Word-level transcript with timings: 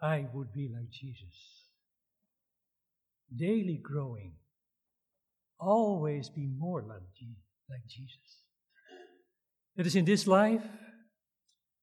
I 0.00 0.26
would 0.32 0.52
be 0.52 0.68
like 0.72 0.90
Jesus. 0.90 1.66
Daily 3.34 3.80
growing, 3.82 4.34
always 5.58 6.28
be 6.30 6.46
more 6.46 6.82
like, 6.82 7.02
Jesus. 7.86 8.16
It 9.76 9.86
is 9.86 9.94
in 9.94 10.06
this 10.06 10.26
life 10.26 10.64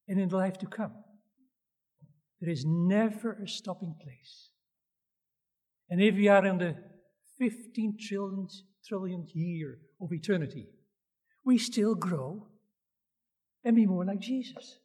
and 0.07 0.20
in 0.20 0.29
the 0.29 0.38
life 0.38 0.57
to 0.59 0.65
come. 0.65 0.93
There 2.41 2.49
is 2.49 2.65
never 2.65 3.33
a 3.33 3.47
stopping 3.47 3.96
place. 4.01 4.50
And 5.90 6.02
if 6.02 6.16
we 6.16 6.28
are 6.28 6.46
in 6.46 6.58
the 6.58 6.76
15 7.38 7.97
trillion, 8.00 8.47
trillionth 8.90 9.29
year 9.36 9.78
of 10.02 10.12
eternity, 10.12 10.68
we 11.46 11.60
still 11.60 11.94
grow 11.94 12.47
and 13.63 13.76
be 13.76 13.86
more 13.86 14.06
like 14.06 14.20
Jesus. 14.20 14.79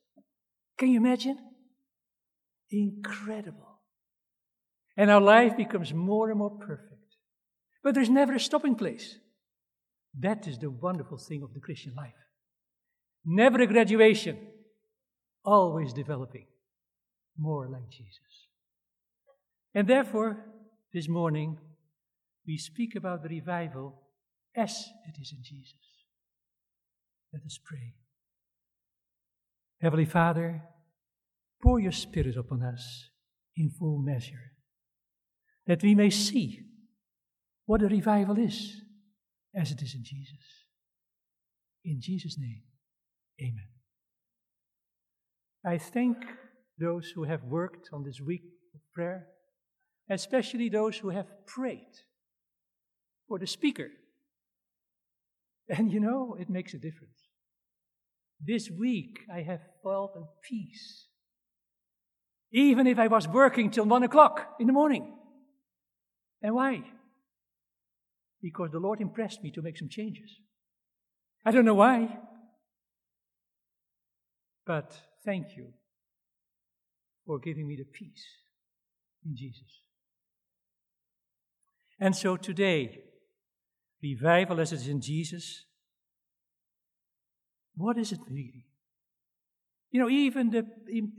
Can 0.76 0.88
you 0.90 0.98
imagine? 0.98 1.38
Incredible. 2.70 3.80
And 4.96 5.10
our 5.10 5.20
life 5.20 5.56
becomes 5.56 5.92
more 5.92 6.30
and 6.30 6.38
more 6.38 6.50
perfect. 6.58 7.16
But 7.82 7.94
there's 7.94 8.10
never 8.10 8.34
a 8.34 8.40
stopping 8.40 8.74
place. 8.74 9.16
That 10.18 10.46
is 10.46 10.58
the 10.58 10.70
wonderful 10.70 11.18
thing 11.18 11.42
of 11.42 11.54
the 11.54 11.60
Christian 11.60 11.94
life. 11.96 12.12
Never 13.24 13.62
a 13.62 13.66
graduation, 13.66 14.38
always 15.44 15.92
developing 15.92 16.46
more 17.38 17.68
like 17.68 17.88
Jesus. 17.90 18.48
And 19.74 19.86
therefore, 19.86 20.44
this 20.92 21.08
morning, 21.08 21.58
we 22.46 22.56
speak 22.56 22.96
about 22.96 23.22
the 23.22 23.28
revival 23.28 23.94
as 24.56 24.72
it 25.06 25.20
is 25.20 25.32
in 25.32 25.42
Jesus. 25.42 25.74
Let 27.32 27.44
us 27.44 27.58
pray. 27.64 27.94
Heavenly 29.80 30.04
Father, 30.04 30.62
pour 31.62 31.80
your 31.80 31.92
Spirit 31.92 32.36
upon 32.36 32.62
us 32.62 33.10
in 33.56 33.70
full 33.70 33.98
measure, 33.98 34.52
that 35.66 35.82
we 35.82 35.94
may 35.94 36.10
see 36.10 36.60
what 37.66 37.82
a 37.82 37.88
revival 37.88 38.38
is 38.38 38.82
as 39.54 39.70
it 39.70 39.82
is 39.82 39.94
in 39.94 40.02
Jesus. 40.04 40.66
In 41.84 42.00
Jesus' 42.00 42.36
name, 42.38 42.62
amen. 43.40 43.68
I 45.64 45.78
thank 45.78 46.16
those 46.78 47.10
who 47.14 47.24
have 47.24 47.44
worked 47.44 47.90
on 47.92 48.04
this 48.04 48.20
week 48.20 48.42
of 48.74 48.80
prayer, 48.94 49.26
especially 50.08 50.68
those 50.68 50.96
who 50.96 51.10
have 51.10 51.46
prayed 51.46 51.94
for 53.28 53.38
the 53.38 53.46
speaker. 53.46 53.88
And 55.68 55.92
you 55.92 56.00
know, 56.00 56.36
it 56.40 56.50
makes 56.50 56.74
a 56.74 56.78
difference. 56.78 57.28
This 58.44 58.68
week 58.70 59.20
I 59.32 59.42
have 59.42 59.60
felt 59.84 60.16
a 60.16 60.24
peace. 60.42 61.06
Even 62.52 62.86
if 62.86 62.98
I 62.98 63.06
was 63.06 63.28
working 63.28 63.70
till 63.70 63.84
one 63.84 64.02
o'clock 64.02 64.56
in 64.58 64.66
the 64.66 64.72
morning. 64.72 65.14
And 66.42 66.54
why? 66.54 66.82
Because 68.42 68.70
the 68.72 68.78
Lord 68.78 69.00
impressed 69.00 69.42
me 69.42 69.50
to 69.52 69.62
make 69.62 69.78
some 69.78 69.88
changes. 69.88 70.30
I 71.44 71.50
don't 71.52 71.64
know 71.64 71.74
why. 71.74 72.18
But 74.66 74.92
thank 75.24 75.56
you 75.56 75.68
for 77.26 77.38
giving 77.38 77.68
me 77.68 77.76
the 77.76 77.84
peace 77.84 78.24
in 79.24 79.36
Jesus. 79.36 79.82
And 81.98 82.16
so 82.16 82.36
today, 82.36 83.02
revival 84.02 84.60
as 84.60 84.72
it 84.72 84.76
is 84.76 84.88
in 84.88 85.00
Jesus, 85.00 85.64
what 87.76 87.98
is 87.98 88.12
it 88.12 88.20
really? 88.28 88.66
You 89.90 90.00
know, 90.00 90.08
even 90.08 90.50
the, 90.50 90.66
in, 90.88 91.12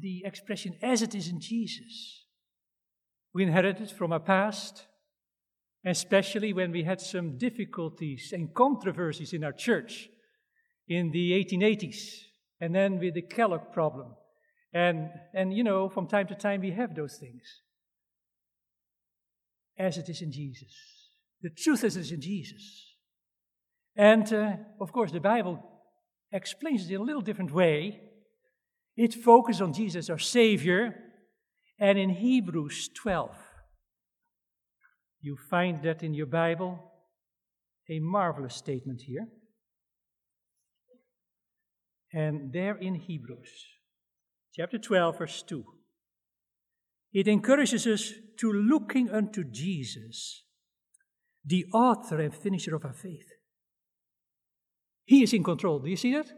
the 0.00 0.22
expression 0.24 0.76
as 0.82 1.02
it 1.02 1.14
is 1.14 1.28
in 1.28 1.40
Jesus, 1.40 2.24
we 3.34 3.42
inherited 3.42 3.90
from 3.90 4.12
our 4.12 4.20
past, 4.20 4.86
especially 5.84 6.52
when 6.52 6.72
we 6.72 6.84
had 6.84 7.00
some 7.00 7.38
difficulties 7.38 8.30
and 8.32 8.54
controversies 8.54 9.32
in 9.32 9.44
our 9.44 9.52
church 9.52 10.08
in 10.88 11.10
the 11.10 11.32
1880s, 11.32 11.96
and 12.60 12.74
then 12.74 12.98
with 12.98 13.14
the 13.14 13.22
Kellogg 13.22 13.72
problem 13.72 14.14
and, 14.76 15.08
and, 15.32 15.56
you 15.56 15.64
know, 15.64 15.88
from 15.88 16.06
time 16.06 16.26
to 16.26 16.34
time 16.34 16.60
we 16.60 16.72
have 16.72 16.94
those 16.94 17.16
things. 17.16 17.62
As 19.78 19.96
it 19.96 20.10
is 20.10 20.20
in 20.20 20.30
Jesus. 20.30 20.68
The 21.40 21.48
truth 21.48 21.82
is, 21.82 21.96
it 21.96 22.00
is 22.00 22.12
in 22.12 22.20
Jesus. 22.20 22.94
And, 23.96 24.30
uh, 24.34 24.52
of 24.78 24.92
course, 24.92 25.12
the 25.12 25.20
Bible 25.20 25.62
explains 26.30 26.84
it 26.84 26.94
in 26.94 27.00
a 27.00 27.04
little 27.04 27.22
different 27.22 27.52
way. 27.52 28.02
It 28.96 29.14
focuses 29.14 29.60
on 29.60 29.72
Jesus, 29.72 30.08
our 30.08 30.18
Savior. 30.18 30.94
And 31.78 31.98
in 31.98 32.10
Hebrews 32.10 32.90
12, 32.94 33.36
you 35.20 35.36
find 35.50 35.82
that 35.82 36.02
in 36.02 36.14
your 36.14 36.26
Bible, 36.26 36.78
a 37.90 37.98
marvelous 38.00 38.54
statement 38.54 39.02
here. 39.02 39.26
And 42.12 42.52
there 42.52 42.76
in 42.76 42.94
Hebrews, 42.94 43.50
chapter 44.54 44.78
12, 44.78 45.18
verse 45.18 45.42
2. 45.42 45.64
It 47.12 47.28
encourages 47.28 47.86
us 47.86 48.12
to 48.38 48.52
looking 48.52 49.10
unto 49.10 49.44
Jesus, 49.44 50.44
the 51.44 51.66
author 51.72 52.20
and 52.20 52.34
finisher 52.34 52.74
of 52.74 52.84
our 52.84 52.92
faith. 52.92 53.28
He 55.04 55.22
is 55.22 55.32
in 55.32 55.44
control. 55.44 55.78
Do 55.78 55.90
you 55.90 55.96
see 55.96 56.14
that? 56.14 56.30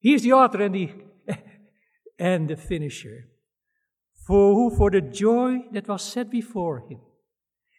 He 0.00 0.14
is 0.14 0.22
the 0.22 0.32
author 0.32 0.62
and 0.62 0.74
the, 0.74 0.90
and 2.18 2.48
the 2.48 2.56
finisher. 2.56 3.28
For 4.26 4.54
who, 4.54 4.76
for 4.76 4.90
the 4.90 5.00
joy 5.00 5.58
that 5.72 5.88
was 5.88 6.02
set 6.02 6.30
before 6.30 6.80
him, 6.88 7.00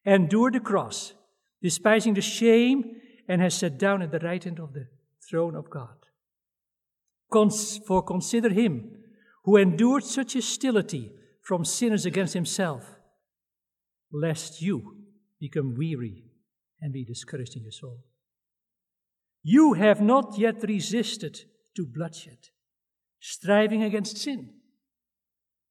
endured 0.06 0.54
the 0.54 0.60
cross, 0.60 1.14
despising 1.62 2.14
the 2.14 2.22
shame, 2.22 3.02
and 3.28 3.42
has 3.42 3.56
sat 3.56 3.78
down 3.78 4.02
at 4.02 4.12
the 4.12 4.20
right 4.20 4.44
hand 4.44 4.60
of 4.60 4.74
the 4.74 4.88
throne 5.28 5.56
of 5.56 5.70
God. 5.70 5.96
Cons- 7.32 7.80
for 7.80 8.04
consider 8.04 8.50
him 8.50 8.92
who 9.44 9.58
endured 9.58 10.04
such 10.04 10.34
hostility 10.34 11.12
from 11.42 11.66
sinners 11.66 12.06
against 12.06 12.34
himself, 12.34 12.96
lest 14.12 14.62
you 14.62 14.98
become 15.40 15.76
weary 15.76 16.24
and 16.82 16.94
be 16.94 17.04
discouraged 17.04 17.56
in 17.56 17.64
your 17.64 17.72
soul. 17.72 18.04
You 19.44 19.74
have 19.74 20.02
not 20.02 20.38
yet 20.38 20.64
resisted 20.64 21.42
to 21.76 21.86
bloodshed, 21.86 22.50
striving 23.28 23.82
against 23.82 24.20
sin. 24.20 24.52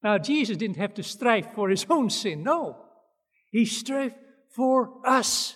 Now, 0.02 0.18
Jesus 0.18 0.56
didn't 0.56 0.76
have 0.76 0.94
to 0.94 1.04
strive 1.04 1.54
for 1.54 1.68
his 1.68 1.86
own 1.88 2.10
sin, 2.10 2.42
no. 2.42 2.84
He 3.52 3.64
strived 3.64 4.16
for 4.56 5.06
us. 5.06 5.54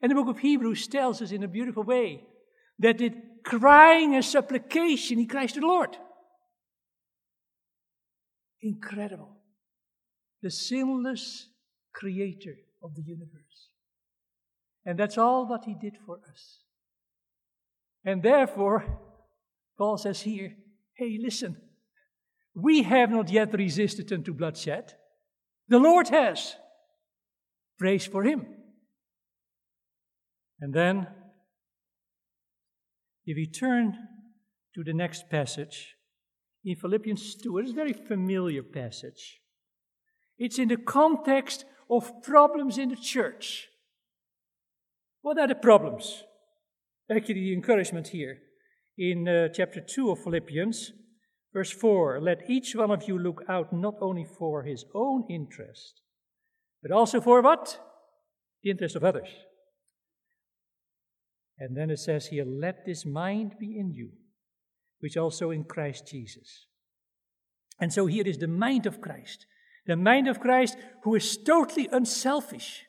And 0.00 0.10
the 0.10 0.14
book 0.14 0.28
of 0.28 0.38
Hebrews 0.38 0.86
tells 0.86 1.20
us 1.20 1.32
in 1.32 1.42
a 1.42 1.48
beautiful 1.48 1.82
way 1.82 2.22
that 2.78 3.00
in 3.00 3.20
crying 3.44 4.14
and 4.14 4.24
supplication, 4.24 5.18
he 5.18 5.26
cries 5.26 5.52
to 5.54 5.60
the 5.60 5.66
Lord. 5.66 5.96
Incredible. 8.62 9.36
The 10.42 10.50
sinless 10.50 11.48
creator 11.92 12.54
of 12.84 12.94
the 12.94 13.02
universe. 13.02 13.70
And 14.86 14.96
that's 14.96 15.18
all 15.18 15.48
what 15.48 15.64
he 15.64 15.74
did 15.74 15.96
for 16.06 16.20
us. 16.30 16.60
And 18.04 18.22
therefore, 18.22 18.84
Paul 19.76 19.98
says 19.98 20.20
here, 20.20 20.54
hey, 20.98 21.18
listen, 21.22 21.56
we 22.54 22.82
have 22.82 23.10
not 23.10 23.30
yet 23.30 23.54
resisted 23.54 24.12
unto 24.12 24.34
bloodshed. 24.34 24.94
The 25.68 25.78
Lord 25.78 26.08
has. 26.08 26.56
Praise 27.78 28.06
for 28.06 28.24
him. 28.24 28.46
And 30.60 30.74
then, 30.74 31.06
if 33.24 33.36
we 33.36 33.46
turn 33.46 33.96
to 34.74 34.82
the 34.82 34.92
next 34.92 35.30
passage, 35.30 35.94
in 36.64 36.76
Philippians 36.76 37.36
2. 37.36 37.58
It's 37.58 37.70
a 37.70 37.74
very 37.74 37.92
familiar 37.92 38.62
passage. 38.62 39.40
It's 40.38 40.58
in 40.58 40.68
the 40.68 40.76
context 40.76 41.64
of 41.90 42.22
problems 42.22 42.78
in 42.78 42.90
the 42.90 42.96
church. 42.96 43.68
What 45.22 45.38
are 45.38 45.48
the 45.48 45.54
problems? 45.54 46.22
Actually, 47.10 47.40
the 47.40 47.54
encouragement 47.54 48.08
here 48.08 48.38
in 48.98 49.28
uh, 49.28 49.48
chapter 49.54 49.80
2 49.80 50.10
of 50.10 50.22
Philippians, 50.22 50.92
verse 51.52 51.70
4 51.70 52.20
Let 52.20 52.50
each 52.50 52.74
one 52.74 52.90
of 52.90 53.06
you 53.06 53.18
look 53.18 53.42
out 53.48 53.72
not 53.72 53.94
only 54.00 54.24
for 54.24 54.64
his 54.64 54.84
own 54.94 55.24
interest, 55.30 56.02
but 56.82 56.90
also 56.90 57.20
for 57.20 57.40
what? 57.40 57.78
The 58.62 58.70
interest 58.70 58.96
of 58.96 59.04
others. 59.04 59.28
And 61.58 61.76
then 61.76 61.90
it 61.90 61.98
says 61.98 62.26
here, 62.26 62.44
Let 62.44 62.84
this 62.84 63.06
mind 63.06 63.54
be 63.58 63.78
in 63.78 63.92
you 63.92 64.10
which 65.00 65.16
also 65.16 65.50
in 65.50 65.64
Christ 65.64 66.06
Jesus. 66.06 66.66
And 67.80 67.92
so 67.92 68.06
here 68.06 68.26
is 68.26 68.38
the 68.38 68.48
mind 68.48 68.86
of 68.86 69.00
Christ, 69.00 69.46
the 69.86 69.96
mind 69.96 70.28
of 70.28 70.40
Christ 70.40 70.76
who 71.04 71.14
is 71.14 71.36
totally 71.36 71.88
unselfish, 71.92 72.84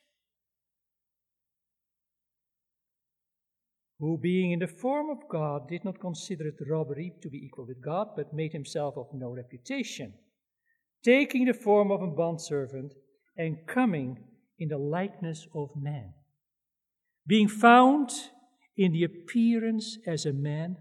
who, 3.99 4.17
being 4.17 4.51
in 4.51 4.59
the 4.59 4.67
form 4.67 5.09
of 5.09 5.27
God, 5.29 5.67
did 5.67 5.83
not 5.83 5.99
consider 5.99 6.47
it 6.47 6.55
robbery 6.69 7.13
to 7.21 7.29
be 7.29 7.37
equal 7.37 7.65
with 7.67 7.83
God, 7.83 8.09
but 8.15 8.33
made 8.33 8.53
himself 8.53 8.95
of 8.97 9.07
no 9.13 9.31
reputation, 9.35 10.13
taking 11.03 11.45
the 11.45 11.53
form 11.53 11.91
of 11.91 12.01
a 12.01 12.07
bondservant 12.07 12.93
and 13.37 13.67
coming 13.67 14.17
in 14.57 14.69
the 14.69 14.77
likeness 14.77 15.47
of 15.53 15.69
man. 15.75 16.13
Being 17.27 17.49
found 17.49 18.09
in 18.77 18.93
the 18.93 19.03
appearance 19.03 19.97
as 20.07 20.25
a 20.25 20.33
man, 20.33 20.77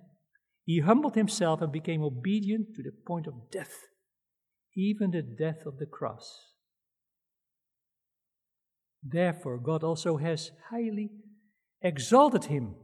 he 0.65 0.81
humbled 0.81 1.17
himself 1.17 1.61
and 1.61 1.73
became 1.73 2.03
obedient 2.03 2.75
to 2.77 2.83
the 2.83 2.93
point 3.07 3.27
of 3.27 3.51
death, 3.51 3.75
even 4.77 5.11
the 5.11 5.23
death 5.23 5.67
of 5.67 5.79
the 5.79 5.87
cross. 5.87 6.53
Therefore, 9.03 9.59
God 9.59 9.83
also 9.83 10.19
has 10.19 10.53
highly 10.71 11.11
exalted 11.83 12.45
him 12.45 12.75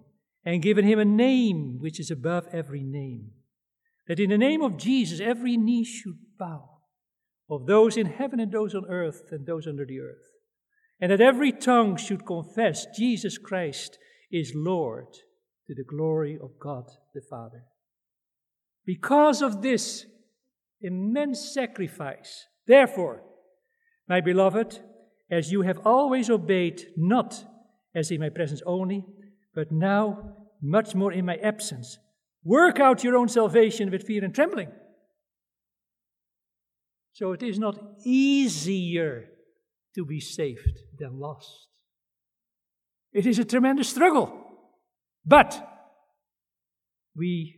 and 0.45 0.63
given 0.63 0.85
him 0.85 0.99
a 0.99 1.05
name 1.05 1.79
which 1.81 1.99
is 1.99 2.11
above 2.11 2.47
every 2.53 2.83
name, 2.83 3.31
that 4.07 4.21
in 4.21 4.31
the 4.31 4.39
name 4.39 4.63
of 4.63 4.77
Jesus 4.77 5.21
every 5.21 5.57
knee 5.57 5.85
should 5.85 6.19
bow, 6.39 6.69
of 7.51 7.67
those 7.67 7.97
in 7.97 8.07
heaven 8.07 8.41
and 8.41 8.53
those 8.53 8.75
on 8.75 8.85
earth 8.89 9.23
and 9.31 9.47
those 9.47 9.67
under 9.67 9.87
the 9.87 10.01
earth, 10.01 10.31
and 11.01 11.11
that 11.11 11.21
every 11.21 11.53
tongue 11.53 11.97
should 11.97 12.27
confess 12.27 12.87
Jesus 12.97 13.39
Christ 13.39 13.99
is 14.31 14.53
Lord 14.55 15.07
to 15.67 15.75
the 15.75 15.85
glory 15.85 16.39
of 16.43 16.59
God 16.59 16.85
the 17.15 17.23
Father. 17.23 17.65
Because 18.87 19.41
of 19.41 19.63
this 19.63 20.05
immense 20.81 21.53
sacrifice, 21.55 22.47
therefore, 22.67 23.23
my 24.09 24.21
beloved, 24.21 24.81
as 25.31 25.51
you 25.51 25.63
have 25.63 25.79
always 25.87 26.29
obeyed, 26.29 26.83
not 26.97 27.45
as 27.95 28.11
in 28.11 28.21
my 28.21 28.29
presence 28.29 28.61
only, 28.67 29.07
but 29.55 29.71
now 29.71 30.37
much 30.61 30.95
more 30.95 31.13
in 31.13 31.25
my 31.27 31.37
absence. 31.37 31.99
Work 32.43 32.81
out 32.81 33.05
your 33.05 33.17
own 33.17 33.29
salvation 33.29 33.91
with 33.91 34.07
fear 34.07 34.25
and 34.25 34.35
trembling. 34.35 34.71
So 37.13 37.33
it 37.33 37.43
is 37.43 37.59
not 37.59 37.79
easier 38.05 39.27
to 39.95 40.05
be 40.05 40.21
saved 40.21 40.81
than 40.99 41.19
lost. 41.21 41.69
It 43.13 43.27
is 43.27 43.39
a 43.39 43.45
tremendous 43.45 43.89
struggle. 43.89 44.33
But 45.25 45.67
we, 47.17 47.55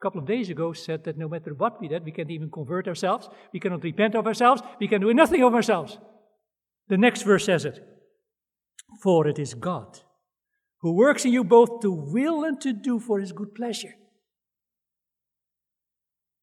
a 0.00 0.02
couple 0.02 0.20
of 0.20 0.26
days 0.26 0.50
ago, 0.50 0.72
said 0.72 1.04
that 1.04 1.16
no 1.16 1.28
matter 1.28 1.54
what 1.54 1.80
we 1.80 1.88
did, 1.88 2.04
we 2.04 2.10
can't 2.10 2.30
even 2.30 2.50
convert 2.50 2.88
ourselves, 2.88 3.28
we 3.52 3.60
cannot 3.60 3.84
repent 3.84 4.16
of 4.16 4.26
ourselves, 4.26 4.62
we 4.80 4.88
can 4.88 5.00
do 5.00 5.14
nothing 5.14 5.44
of 5.44 5.54
ourselves. 5.54 5.98
The 6.88 6.98
next 6.98 7.22
verse 7.22 7.44
says 7.44 7.64
it 7.64 7.80
For 9.02 9.28
it 9.28 9.38
is 9.38 9.54
God 9.54 10.00
who 10.80 10.92
works 10.92 11.24
in 11.24 11.32
you 11.32 11.44
both 11.44 11.80
to 11.80 11.90
will 11.90 12.44
and 12.44 12.60
to 12.60 12.72
do 12.72 12.98
for 12.98 13.18
his 13.20 13.32
good 13.32 13.54
pleasure. 13.54 13.94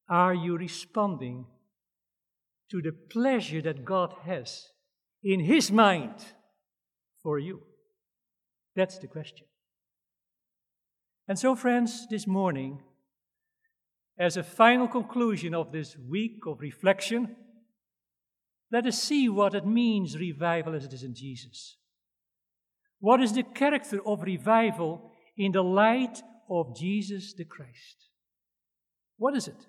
Are 0.08 0.34
you 0.34 0.56
responding 0.56 1.46
to 2.70 2.82
the 2.82 2.92
pleasure 2.92 3.62
that 3.62 3.84
God 3.84 4.14
has 4.26 4.68
in 5.22 5.40
his 5.40 5.70
mind 5.70 6.14
for 7.22 7.38
you? 7.38 7.62
That's 8.76 8.98
the 8.98 9.06
question. 9.06 9.46
And 11.26 11.38
so, 11.38 11.54
friends, 11.54 12.06
this 12.10 12.26
morning, 12.26 12.80
as 14.18 14.36
a 14.36 14.42
final 14.42 14.88
conclusion 14.88 15.54
of 15.54 15.72
this 15.72 15.96
week 15.96 16.40
of 16.46 16.60
reflection, 16.60 17.36
let 18.70 18.86
us 18.86 19.02
see 19.02 19.28
what 19.28 19.54
it 19.54 19.66
means, 19.66 20.18
revival 20.18 20.74
as 20.74 20.84
it 20.84 20.92
is 20.92 21.02
in 21.02 21.14
Jesus. 21.14 21.76
What 23.04 23.20
is 23.20 23.34
the 23.34 23.42
character 23.42 24.00
of 24.06 24.22
revival 24.22 25.10
in 25.36 25.52
the 25.52 25.62
light 25.62 26.22
of 26.48 26.74
Jesus 26.74 27.34
the 27.34 27.44
Christ? 27.44 27.96
What 29.18 29.36
is 29.36 29.46
it? 29.46 29.60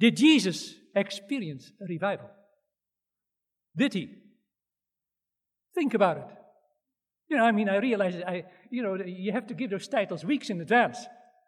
Did 0.00 0.16
Jesus 0.16 0.74
experience 0.96 1.70
a 1.78 1.84
revival? 1.86 2.30
Did 3.76 3.92
he? 3.92 4.14
Think 5.74 5.92
about 5.92 6.16
it. 6.16 6.30
You 7.28 7.36
know, 7.36 7.44
I 7.44 7.52
mean, 7.52 7.68
I 7.68 7.76
realize 7.76 8.14
I, 8.26 8.44
you 8.70 8.82
know, 8.82 8.94
you 9.04 9.30
have 9.32 9.46
to 9.48 9.54
give 9.54 9.68
those 9.68 9.86
titles 9.86 10.24
weeks 10.24 10.48
in 10.48 10.58
advance. 10.58 11.00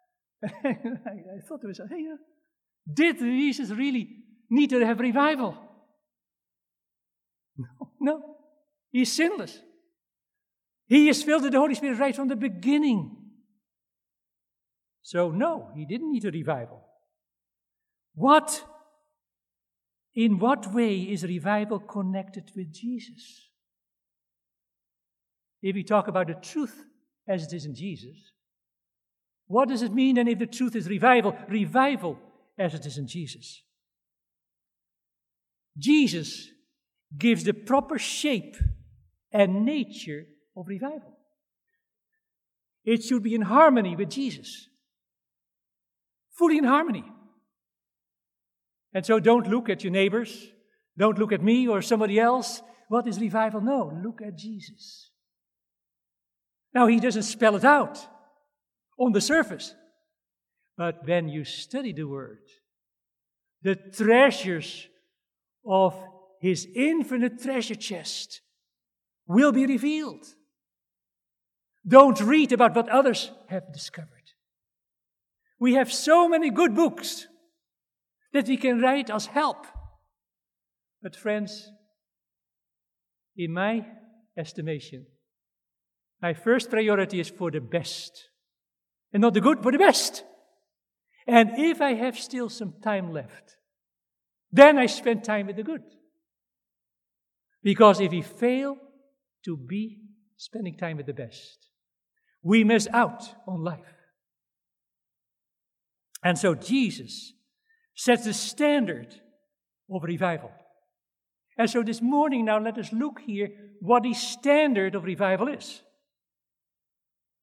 I, 0.43 0.67
I, 0.67 1.39
thought 1.47 1.61
to 1.61 1.67
myself, 1.67 1.89
hey, 1.89 1.97
you 1.97 2.09
know, 2.09 2.17
did 2.93 3.17
Jesus 3.17 3.71
really 3.71 4.07
need 4.51 4.69
to 4.69 4.85
have 4.85 4.99
revival? 4.99 5.57
No, 7.57 7.89
no. 7.99 8.35
He's 8.91 9.11
sinless. 9.11 9.64
He 10.87 11.09
is 11.09 11.23
filled 11.23 11.43
with 11.43 11.51
the 11.53 11.59
Holy 11.59 11.75
Spirit 11.75 11.99
right 11.99 12.15
from 12.15 12.27
the 12.27 12.35
beginning. 12.35 13.17
So, 15.01 15.31
no, 15.31 15.69
he 15.75 15.85
didn't 15.85 16.11
need 16.11 16.25
a 16.25 16.31
revival. 16.31 16.83
What, 18.13 18.63
in 20.13 20.39
what 20.39 20.73
way 20.73 20.99
is 20.99 21.23
revival 21.23 21.79
connected 21.79 22.51
with 22.55 22.71
Jesus? 22.71 23.49
If 25.61 25.75
we 25.75 25.83
talk 25.83 26.07
about 26.07 26.27
the 26.27 26.35
truth 26.35 26.85
as 27.27 27.43
it 27.43 27.53
is 27.53 27.65
in 27.65 27.75
Jesus, 27.75 28.31
what 29.47 29.69
does 29.69 29.81
it 29.81 29.93
mean 29.93 30.15
then 30.15 30.27
if 30.27 30.39
the 30.39 30.47
truth 30.47 30.75
is 30.75 30.87
revival? 30.87 31.35
Revival 31.49 32.17
as 32.57 32.73
it 32.73 32.85
is 32.85 32.97
in 32.97 33.07
Jesus. 33.07 33.61
Jesus 35.77 36.49
gives 37.17 37.43
the 37.43 37.53
proper 37.53 37.99
shape 37.99 38.55
and 39.31 39.65
nature 39.65 40.25
of 40.55 40.67
revival. 40.67 41.17
It 42.83 43.03
should 43.03 43.23
be 43.23 43.35
in 43.35 43.41
harmony 43.41 43.95
with 43.95 44.09
Jesus, 44.09 44.67
fully 46.31 46.57
in 46.57 46.63
harmony. 46.63 47.03
And 48.93 49.05
so 49.05 49.19
don't 49.19 49.47
look 49.47 49.69
at 49.69 49.83
your 49.83 49.91
neighbors, 49.91 50.47
don't 50.97 51.17
look 51.17 51.33
at 51.33 51.43
me 51.43 51.67
or 51.67 51.81
somebody 51.81 52.19
else. 52.19 52.61
What 52.87 53.07
is 53.07 53.19
revival? 53.19 53.61
No, 53.61 53.99
look 54.03 54.21
at 54.21 54.37
Jesus. 54.37 55.09
Now, 56.73 56.87
he 56.87 56.99
doesn't 56.99 57.23
spell 57.23 57.55
it 57.55 57.65
out 57.65 57.97
on 58.99 59.11
the 59.11 59.21
surface, 59.21 59.73
but 60.77 61.07
when 61.07 61.27
you 61.27 61.43
study 61.43 61.93
the 61.93 62.03
word, 62.03 62.43
the 63.61 63.75
treasures 63.75 64.87
of 65.65 65.95
his 66.39 66.67
infinite 66.75 67.41
treasure 67.41 67.75
chest 67.75 68.41
will 69.25 69.51
be 69.51 69.65
revealed. 69.65 70.25
Don't 71.87 72.19
read 72.19 72.51
about 72.51 72.75
what 72.75 72.89
others 72.89 73.31
have 73.47 73.71
discovered. 73.71 74.09
We 75.59 75.75
have 75.75 75.91
so 75.91 76.27
many 76.27 76.49
good 76.49 76.75
books 76.75 77.27
that 78.33 78.47
we 78.47 78.57
can 78.57 78.81
write 78.81 79.09
as 79.09 79.27
help. 79.27 79.65
But, 81.01 81.15
friends, 81.15 81.71
in 83.37 83.53
my 83.53 83.85
estimation, 84.37 85.05
my 86.21 86.33
first 86.33 86.69
priority 86.69 87.19
is 87.19 87.29
for 87.29 87.51
the 87.51 87.61
best. 87.61 88.29
And 89.13 89.21
not 89.21 89.33
the 89.33 89.41
good, 89.41 89.61
but 89.61 89.71
the 89.71 89.77
best. 89.77 90.23
And 91.27 91.51
if 91.57 91.81
I 91.81 91.93
have 91.93 92.17
still 92.17 92.49
some 92.49 92.73
time 92.83 93.13
left, 93.13 93.57
then 94.51 94.77
I 94.77 94.87
spend 94.87 95.23
time 95.23 95.47
with 95.47 95.55
the 95.55 95.63
good. 95.63 95.83
Because 97.63 97.99
if 97.99 98.11
we 98.11 98.21
fail 98.21 98.77
to 99.43 99.57
be 99.57 99.99
spending 100.37 100.77
time 100.77 100.97
with 100.97 101.05
the 101.05 101.13
best, 101.13 101.64
we 102.45 102.63
miss 102.63 102.87
out 102.93 103.23
on 103.47 103.63
life. 103.63 103.79
And 106.23 106.37
so 106.37 106.53
Jesus 106.53 107.33
sets 107.95 108.25
the 108.25 108.33
standard 108.33 109.15
of 109.91 110.03
revival. 110.03 110.51
And 111.57 111.69
so 111.69 111.81
this 111.81 112.01
morning, 112.01 112.45
now 112.45 112.59
let 112.59 112.77
us 112.77 112.93
look 112.93 113.19
here 113.25 113.49
what 113.81 114.03
the 114.03 114.13
standard 114.13 114.93
of 114.93 115.05
revival 115.05 115.47
is. 115.47 115.81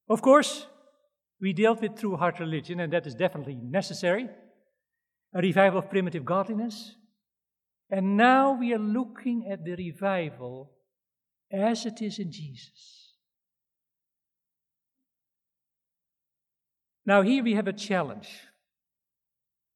Of 0.08 0.22
course, 0.22 0.66
we 1.40 1.52
dealt 1.52 1.80
with 1.80 1.98
true 1.98 2.16
heart 2.16 2.38
religion, 2.38 2.78
and 2.78 2.92
that 2.92 3.06
is 3.06 3.14
definitely 3.14 3.56
necessary. 3.56 4.28
A 5.34 5.40
revival 5.40 5.80
of 5.80 5.90
primitive 5.90 6.24
godliness, 6.24 6.94
and 7.90 8.16
now 8.16 8.52
we 8.52 8.72
are 8.74 8.78
looking 8.78 9.48
at 9.50 9.64
the 9.64 9.74
revival 9.74 10.72
as 11.50 11.86
it 11.86 12.02
is 12.02 12.18
in 12.18 12.30
Jesus. 12.30 13.01
Now, 17.04 17.22
here 17.22 17.42
we 17.42 17.54
have 17.54 17.66
a 17.66 17.72
challenge. 17.72 18.28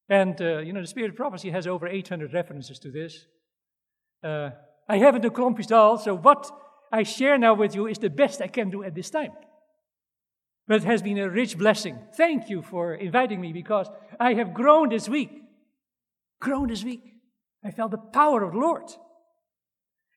And, 0.09 0.39
uh, 0.41 0.59
you 0.59 0.71
know, 0.71 0.81
the 0.81 0.87
Spirit 0.87 1.11
of 1.11 1.17
Prophecy 1.17 1.49
has 1.49 1.67
over 1.67 1.87
800 1.87 2.33
references 2.33 2.79
to 2.79 2.91
this. 2.91 3.25
Uh, 4.23 4.51
I 4.87 4.97
haven't 4.97 5.25
accomplished 5.25 5.71
all, 5.71 5.97
so 5.97 6.15
what 6.15 6.49
I 6.91 7.03
share 7.03 7.37
now 7.37 7.53
with 7.53 7.75
you 7.75 7.87
is 7.87 7.99
the 7.99 8.09
best 8.09 8.41
I 8.41 8.47
can 8.47 8.69
do 8.69 8.83
at 8.83 8.95
this 8.95 9.09
time. 9.09 9.33
But 10.67 10.77
it 10.77 10.85
has 10.85 11.01
been 11.01 11.17
a 11.17 11.29
rich 11.29 11.57
blessing. 11.57 11.97
Thank 12.15 12.49
you 12.49 12.61
for 12.61 12.93
inviting 12.93 13.41
me 13.41 13.51
because 13.51 13.87
I 14.19 14.33
have 14.33 14.53
grown 14.53 14.89
this 14.89 15.09
week. 15.09 15.31
Grown 16.39 16.67
this 16.67 16.83
week. 16.83 17.03
I 17.63 17.71
felt 17.71 17.91
the 17.91 17.97
power 17.97 18.43
of 18.43 18.53
the 18.53 18.59
Lord. 18.59 18.89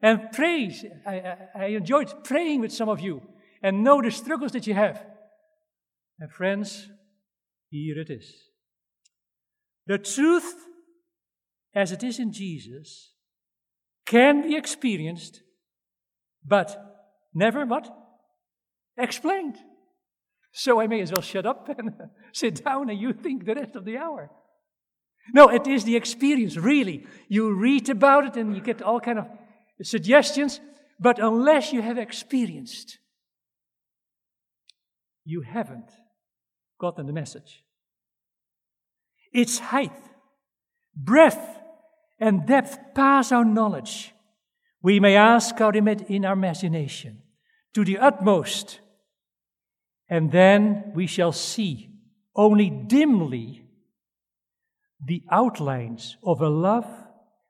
And 0.02 0.30
praise, 0.32 0.84
I, 1.06 1.14
I, 1.14 1.36
I 1.54 1.64
enjoyed 1.66 2.24
praying 2.24 2.60
with 2.60 2.72
some 2.72 2.88
of 2.88 3.00
you 3.00 3.22
and 3.62 3.84
know 3.84 4.00
the 4.00 4.10
struggles 4.10 4.52
that 4.52 4.66
you 4.66 4.74
have. 4.74 5.04
And 6.18 6.30
friends, 6.30 6.88
here 7.70 7.98
it 7.98 8.10
is. 8.10 8.34
The 9.86 9.98
truth 9.98 10.54
as 11.74 11.92
it 11.92 12.02
is 12.02 12.18
in 12.18 12.32
Jesus 12.32 13.12
can 14.06 14.42
be 14.42 14.56
experienced, 14.56 15.42
but 16.44 16.76
never 17.32 17.64
what? 17.64 17.88
Explained. 18.98 19.56
So 20.52 20.80
I 20.80 20.88
may 20.88 21.00
as 21.00 21.12
well 21.12 21.20
shut 21.20 21.46
up 21.46 21.68
and 21.78 21.92
sit 22.32 22.64
down 22.64 22.90
and 22.90 22.98
you 22.98 23.12
think 23.12 23.44
the 23.44 23.54
rest 23.54 23.76
of 23.76 23.84
the 23.84 23.96
hour. 23.96 24.30
No, 25.32 25.48
it 25.48 25.66
is 25.66 25.84
the 25.84 25.96
experience, 25.96 26.56
really. 26.56 27.06
You 27.28 27.54
read 27.54 27.88
about 27.88 28.26
it 28.26 28.36
and 28.36 28.54
you 28.54 28.60
get 28.60 28.82
all 28.82 29.00
kind 29.00 29.20
of 29.20 29.26
suggestions, 29.82 30.60
but 30.98 31.18
unless 31.18 31.72
you 31.72 31.82
have 31.82 31.98
experienced, 31.98 32.98
you 35.24 35.42
haven't 35.42 35.90
gotten 36.80 37.06
the 37.06 37.12
message. 37.12 37.62
Its 39.32 39.58
height, 39.58 39.92
breadth, 40.96 41.60
and 42.18 42.46
depth 42.46 42.78
pass 42.94 43.30
our 43.30 43.44
knowledge. 43.44 44.12
We 44.82 44.98
may 44.98 45.14
ask 45.14 45.60
our 45.60 45.76
in 45.76 46.24
our 46.24 46.32
imagination 46.32 47.22
to 47.74 47.84
the 47.84 47.98
utmost, 47.98 48.80
and 50.08 50.32
then 50.32 50.92
we 50.94 51.06
shall 51.06 51.32
see 51.32 51.90
only 52.34 52.70
dimly 52.70 53.66
the 55.04 55.22
outlines 55.30 56.16
of 56.24 56.40
a 56.40 56.48
love 56.48 56.86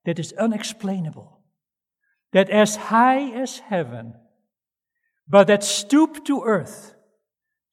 that 0.04 0.18
is 0.18 0.32
unexplainable, 0.34 1.40
that 2.32 2.50
as 2.50 2.76
high 2.76 3.30
as 3.30 3.58
heaven, 3.58 4.14
but 5.28 5.46
that 5.46 5.64
stooped 5.64 6.26
to 6.26 6.42
earth 6.44 6.94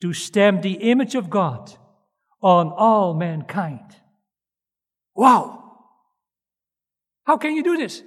to 0.02 0.14
stamp 0.14 0.62
the 0.62 0.74
image 0.74 1.16
of 1.16 1.30
God 1.30 1.74
on 2.42 2.70
all 2.70 3.14
mankind. 3.14 3.96
Wow! 5.16 5.64
How 7.24 7.38
can 7.38 7.56
you 7.56 7.64
do 7.64 7.78
this? 7.78 8.04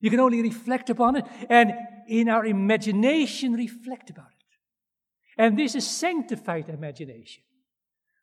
You 0.00 0.10
can 0.10 0.20
only 0.20 0.42
reflect 0.42 0.90
upon 0.90 1.16
it 1.16 1.24
and 1.48 1.72
in 2.08 2.28
our 2.28 2.44
imagination 2.44 3.54
reflect 3.54 4.10
about 4.10 4.26
it. 4.26 5.40
And 5.42 5.58
this 5.58 5.74
is 5.74 5.86
sanctified 5.86 6.68
imagination. 6.68 7.42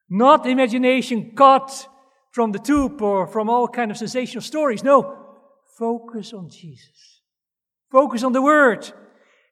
Not 0.09 0.45
imagination 0.45 1.31
got 1.33 1.87
from 2.31 2.51
the 2.51 2.59
tube 2.59 3.01
or 3.01 3.27
from 3.27 3.49
all 3.49 3.67
kind 3.67 3.91
of 3.91 3.97
sensational 3.97 4.41
stories. 4.41 4.83
No, 4.83 5.17
focus 5.77 6.33
on 6.33 6.49
Jesus. 6.49 7.21
Focus 7.91 8.23
on 8.23 8.33
the 8.33 8.41
Word. 8.41 8.91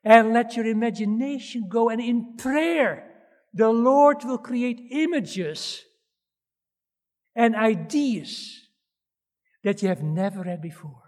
And 0.04 0.34
let 0.34 0.56
your 0.56 0.66
imagination 0.66 1.68
go. 1.70 1.90
And 1.90 2.00
in 2.00 2.38
prayer, 2.38 3.07
the 3.58 3.70
Lord 3.70 4.24
will 4.24 4.38
create 4.38 4.80
images 4.92 5.84
and 7.36 7.56
ideas 7.56 8.62
that 9.64 9.82
you 9.82 9.90
have 9.90 10.04
never 10.04 10.44
had 10.44 10.62
before. 10.62 11.02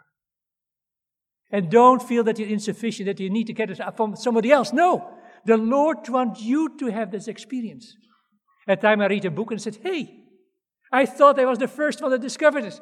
And 1.52 1.70
don't 1.70 2.02
feel 2.02 2.24
that 2.24 2.40
you're 2.40 2.50
insufficient, 2.50 3.06
that 3.06 3.20
you 3.20 3.30
need 3.30 3.48
to 3.48 3.54
get 3.54 3.70
it 3.70 3.80
from 3.96 4.16
somebody 4.16 4.52
else. 4.52 4.74
No, 4.74 5.12
the 5.46 5.58
Lord 5.58 6.10
wants 6.10 6.42
you 6.42 6.76
to 6.78 6.88
have 6.88 7.12
this 7.12 7.28
experience. 7.28 7.96
At 8.68 8.82
time 8.82 9.02
I 9.02 9.08
read 9.08 9.26
a 9.26 9.32
book 9.32 9.52
and 9.52 9.62
said, 9.62 9.78
Hey, 9.84 10.24
I 10.92 11.06
thought 11.06 11.40
I 11.40 11.46
was 11.46 11.60
the 11.60 11.68
first 11.68 12.02
one 12.02 12.12
that 12.12 12.22
discovered 12.22 12.66
it. 12.66 12.80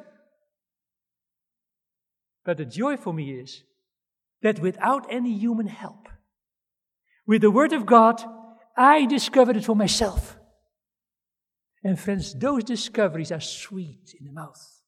But 2.45 2.57
the 2.57 2.65
joy 2.65 2.95
for 2.95 3.13
me 3.13 3.31
is 3.31 3.63
that 4.41 4.59
without 4.59 5.05
any 5.09 5.37
human 5.37 5.67
help, 5.67 6.07
with 7.25 7.41
the 7.41 7.51
Word 7.51 7.73
of 7.73 7.85
God, 7.85 8.23
I 8.77 9.05
discovered 9.05 9.57
it 9.57 9.65
for 9.65 9.75
myself. 9.75 10.37
And 11.83 11.99
friends, 11.99 12.33
those 12.33 12.63
discoveries 12.63 13.31
are 13.31 13.41
sweet 13.41 14.13
in 14.19 14.25
the 14.25 14.31
mouth. 14.31 14.81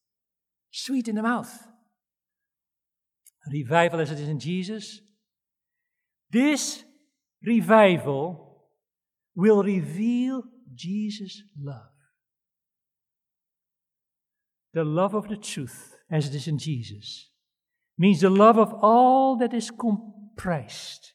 Sweet 0.71 1.07
in 1.07 1.15
the 1.15 1.23
mouth. 1.23 1.51
Revival 3.51 4.01
as 4.01 4.11
it 4.11 4.19
is 4.19 4.29
in 4.29 4.39
Jesus. 4.39 5.01
This 6.29 6.83
revival 7.43 8.65
will 9.35 9.63
reveal 9.63 10.43
Jesus' 10.75 11.41
love. 11.59 11.89
The 14.73 14.83
love 14.83 15.15
of 15.15 15.29
the 15.29 15.37
truth 15.37 15.95
as 16.11 16.27
it 16.27 16.35
is 16.35 16.47
in 16.47 16.59
Jesus 16.59 17.29
means 17.97 18.21
the 18.21 18.29
love 18.29 18.59
of 18.59 18.73
all 18.73 19.35
that 19.37 19.53
is 19.53 19.71
comprised 19.71 21.13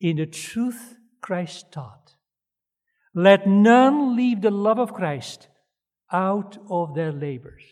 in 0.00 0.16
the 0.16 0.26
truth 0.26 0.97
Christ 1.20 1.72
taught. 1.72 2.14
Let 3.14 3.46
none 3.46 4.16
leave 4.16 4.42
the 4.42 4.50
love 4.50 4.78
of 4.78 4.94
Christ 4.94 5.48
out 6.12 6.58
of 6.70 6.94
their 6.94 7.12
labors. 7.12 7.62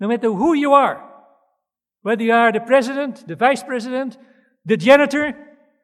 No 0.00 0.08
matter 0.08 0.32
who 0.32 0.54
you 0.54 0.72
are, 0.72 1.10
whether 2.02 2.22
you 2.22 2.32
are 2.32 2.52
the 2.52 2.60
president, 2.60 3.26
the 3.26 3.36
vice 3.36 3.62
president, 3.62 4.18
the 4.64 4.76
janitor, 4.76 5.36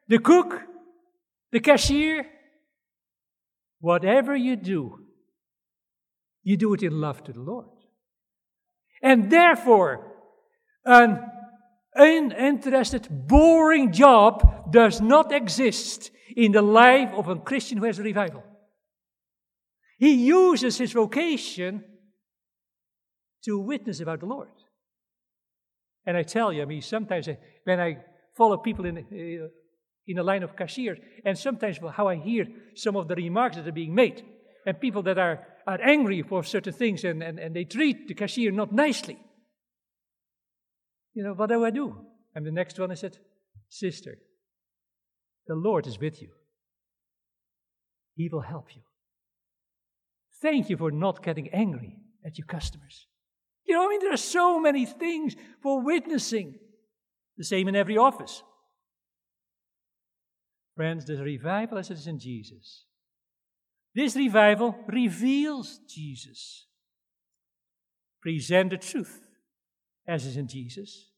the 0.07 0.19
cook, 0.19 0.61
the 1.51 1.59
cashier, 1.59 2.25
whatever 3.79 4.35
you 4.35 4.55
do, 4.55 4.99
you 6.43 6.57
do 6.57 6.73
it 6.73 6.83
in 6.83 6.99
love 6.99 7.23
to 7.23 7.33
the 7.33 7.39
Lord. 7.39 7.69
And 9.01 9.31
therefore, 9.31 10.07
an 10.85 11.23
uninterested, 11.95 13.07
boring 13.09 13.91
job 13.91 14.71
does 14.71 15.01
not 15.01 15.31
exist 15.31 16.11
in 16.35 16.51
the 16.51 16.61
life 16.61 17.11
of 17.13 17.27
a 17.27 17.35
Christian 17.35 17.77
who 17.77 17.85
has 17.85 17.99
a 17.99 18.03
revival. 18.03 18.43
He 19.97 20.13
uses 20.13 20.77
his 20.77 20.93
vocation 20.93 21.83
to 23.43 23.59
witness 23.59 23.99
about 23.99 24.19
the 24.19 24.25
Lord. 24.25 24.49
And 26.05 26.17
I 26.17 26.23
tell 26.23 26.51
you, 26.51 26.61
I 26.61 26.65
mean, 26.65 26.81
sometimes 26.81 27.27
when 27.63 27.79
I 27.79 27.97
follow 28.35 28.57
people 28.57 28.85
in, 28.85 28.97
uh, 28.97 29.47
in 30.07 30.17
a 30.17 30.23
line 30.23 30.43
of 30.43 30.55
cashiers, 30.55 30.97
and 31.23 31.37
sometimes 31.37 31.79
how 31.93 32.07
I 32.07 32.15
hear 32.15 32.47
some 32.75 32.95
of 32.95 33.07
the 33.07 33.15
remarks 33.15 33.57
that 33.57 33.67
are 33.67 33.71
being 33.71 33.93
made, 33.93 34.23
and 34.65 34.79
people 34.79 35.03
that 35.03 35.17
are, 35.17 35.45
are 35.67 35.81
angry 35.81 36.23
for 36.23 36.43
certain 36.43 36.73
things, 36.73 37.03
and, 37.03 37.21
and, 37.21 37.39
and 37.39 37.55
they 37.55 37.65
treat 37.65 38.07
the 38.07 38.13
cashier 38.13 38.51
not 38.51 38.71
nicely. 38.71 39.19
You 41.13 41.23
know, 41.23 41.33
what 41.33 41.49
do 41.49 41.65
I 41.65 41.69
do? 41.69 42.05
And 42.35 42.45
the 42.45 42.51
next 42.51 42.79
one 42.79 42.91
I 42.91 42.95
said, 42.95 43.17
Sister, 43.69 44.17
the 45.47 45.55
Lord 45.55 45.87
is 45.87 45.99
with 45.99 46.21
you. 46.21 46.29
He 48.15 48.29
will 48.29 48.41
help 48.41 48.75
you. 48.75 48.81
Thank 50.41 50.69
you 50.69 50.77
for 50.77 50.91
not 50.91 51.23
getting 51.23 51.49
angry 51.49 51.97
at 52.25 52.37
your 52.37 52.47
customers. 52.47 53.07
You 53.65 53.75
know, 53.75 53.85
I 53.85 53.89
mean, 53.89 53.99
there 53.99 54.13
are 54.13 54.17
so 54.17 54.59
many 54.59 54.85
things 54.85 55.35
for 55.61 55.81
witnessing. 55.81 56.55
The 57.37 57.43
same 57.43 57.67
in 57.67 57.75
every 57.75 57.97
office. 57.97 58.43
Friends, 60.75 61.05
the 61.05 61.17
revival 61.17 61.77
as 61.77 61.89
it 61.89 61.97
is 61.97 62.07
in 62.07 62.19
Jesus. 62.19 62.85
This 63.93 64.15
revival 64.15 64.75
reveals 64.87 65.79
Jesus. 65.87 66.65
Present 68.21 68.69
the 68.69 68.77
truth 68.77 69.21
as 70.07 70.25
is 70.25 70.37
in 70.37 70.47
Jesus. 70.47 71.09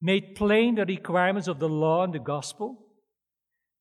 Made 0.00 0.34
plain 0.34 0.74
the 0.74 0.84
requirements 0.84 1.48
of 1.48 1.58
the 1.58 1.68
law 1.68 2.04
and 2.04 2.12
the 2.12 2.18
gospel. 2.18 2.86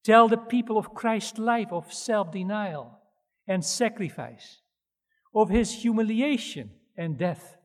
Tell 0.04 0.28
the 0.28 0.38
people 0.38 0.78
of 0.78 0.94
Christ's 0.94 1.40
life 1.40 1.72
of 1.72 1.94
self 1.94 2.32
denial 2.32 3.00
and 3.48 3.64
sacrifice, 3.64 4.60
of 5.36 5.50
his 5.50 5.72
humiliation 5.72 6.72
and 6.98 7.18
death, 7.18 7.56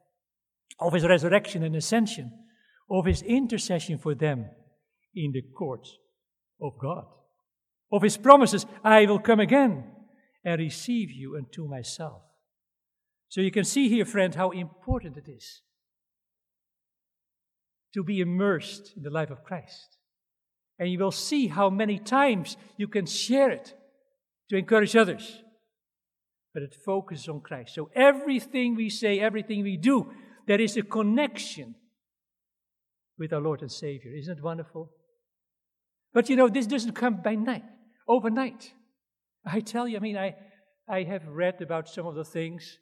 of 0.80 0.92
his 0.92 1.04
resurrection 1.04 1.62
and 1.62 1.76
ascension, 1.76 2.32
of 2.90 3.06
his 3.06 3.22
intercession 3.22 3.98
for 3.98 4.14
them 4.14 4.46
in 5.14 5.32
the 5.32 5.42
courts 5.56 5.96
of 6.60 6.72
God, 6.80 7.04
of 7.92 8.02
his 8.02 8.16
promises, 8.16 8.66
I 8.82 9.06
will 9.06 9.18
come 9.18 9.40
again 9.40 9.84
and 10.44 10.60
receive 10.60 11.10
you 11.10 11.36
unto 11.36 11.68
myself. 11.68 12.22
So 13.28 13.40
you 13.40 13.50
can 13.50 13.64
see 13.64 13.88
here, 13.88 14.04
friend, 14.04 14.34
how 14.34 14.50
important 14.50 15.16
it 15.16 15.28
is 15.28 15.62
to 17.94 18.04
be 18.04 18.20
immersed 18.20 18.92
in 18.96 19.02
the 19.02 19.10
life 19.10 19.30
of 19.30 19.44
Christ. 19.44 19.96
And 20.78 20.90
you 20.90 20.98
will 20.98 21.10
see 21.10 21.48
how 21.48 21.70
many 21.70 21.98
times 21.98 22.56
you 22.76 22.88
can 22.88 23.06
share 23.06 23.50
it 23.50 23.74
to 24.50 24.56
encourage 24.56 24.94
others. 24.94 25.42
But 26.54 26.62
it 26.62 26.76
focuses 26.84 27.28
on 27.28 27.40
Christ. 27.40 27.74
So 27.74 27.90
everything 27.94 28.76
we 28.76 28.88
say, 28.88 29.20
everything 29.20 29.62
we 29.62 29.76
do, 29.76 30.10
there 30.46 30.60
is 30.60 30.76
a 30.76 30.82
connection 30.82 31.74
with 33.18 33.32
our 33.32 33.40
Lord 33.40 33.62
and 33.62 33.70
Savior. 33.70 34.12
Isn't 34.14 34.38
it 34.38 34.44
wonderful? 34.44 34.90
But 36.14 36.28
you 36.28 36.36
know, 36.36 36.48
this 36.48 36.66
doesn't 36.66 36.92
come 36.92 37.20
by 37.22 37.34
night, 37.34 37.64
overnight. 38.06 38.72
I 39.44 39.60
tell 39.60 39.86
you, 39.86 39.96
I 39.96 40.00
mean, 40.00 40.16
I, 40.16 40.36
I 40.88 41.02
have 41.02 41.26
read 41.26 41.60
about 41.60 41.88
some 41.88 42.06
of 42.06 42.14
the 42.14 42.24
things 42.24 42.78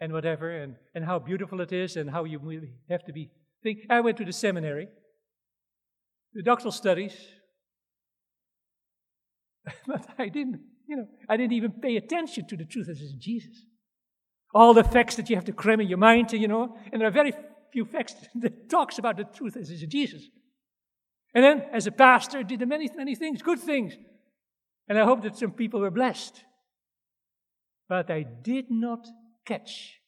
and 0.00 0.12
whatever, 0.12 0.50
and, 0.50 0.76
and 0.94 1.04
how 1.04 1.18
beautiful 1.18 1.60
it 1.60 1.72
is, 1.72 1.96
and 1.96 2.10
how 2.10 2.24
you 2.24 2.40
have 2.88 3.04
to 3.04 3.12
be. 3.12 3.30
I 3.88 4.00
went 4.00 4.16
to 4.18 4.24
the 4.24 4.32
seminary, 4.32 4.88
the 6.32 6.42
doctoral 6.42 6.72
studies, 6.72 7.14
but 9.86 10.06
I 10.18 10.28
didn't, 10.28 10.60
you 10.88 10.96
know, 10.96 11.06
I 11.28 11.36
didn't 11.36 11.52
even 11.52 11.72
pay 11.72 11.96
attention 11.96 12.46
to 12.48 12.56
the 12.56 12.64
truth 12.64 12.86
that 12.86 12.98
is 12.98 13.12
Jesus. 13.18 13.64
All 14.54 14.74
the 14.74 14.84
facts 14.84 15.16
that 15.16 15.30
you 15.30 15.36
have 15.36 15.44
to 15.44 15.52
cram 15.52 15.80
in 15.80 15.88
your 15.88 15.98
mind, 15.98 16.32
you 16.32 16.48
know, 16.48 16.76
and 16.92 17.00
there 17.00 17.08
are 17.08 17.12
very 17.12 17.32
few 17.72 17.84
facts 17.84 18.14
that 18.36 18.68
talks 18.68 18.98
about 18.98 19.16
the 19.16 19.24
truth 19.24 19.56
as 19.56 19.70
is 19.70 19.82
Jesus. 19.82 20.22
And 21.34 21.44
then, 21.44 21.62
as 21.72 21.86
a 21.86 21.92
pastor, 21.92 22.42
did 22.42 22.66
many, 22.66 22.90
many 22.96 23.14
things, 23.14 23.42
good 23.42 23.60
things. 23.60 23.94
And 24.88 24.98
I 24.98 25.04
hope 25.04 25.22
that 25.22 25.36
some 25.36 25.52
people 25.52 25.80
were 25.80 25.90
blessed. 25.90 26.42
But 27.88 28.10
I 28.10 28.24
did 28.24 28.66
not 28.70 29.06
catch 29.46 30.00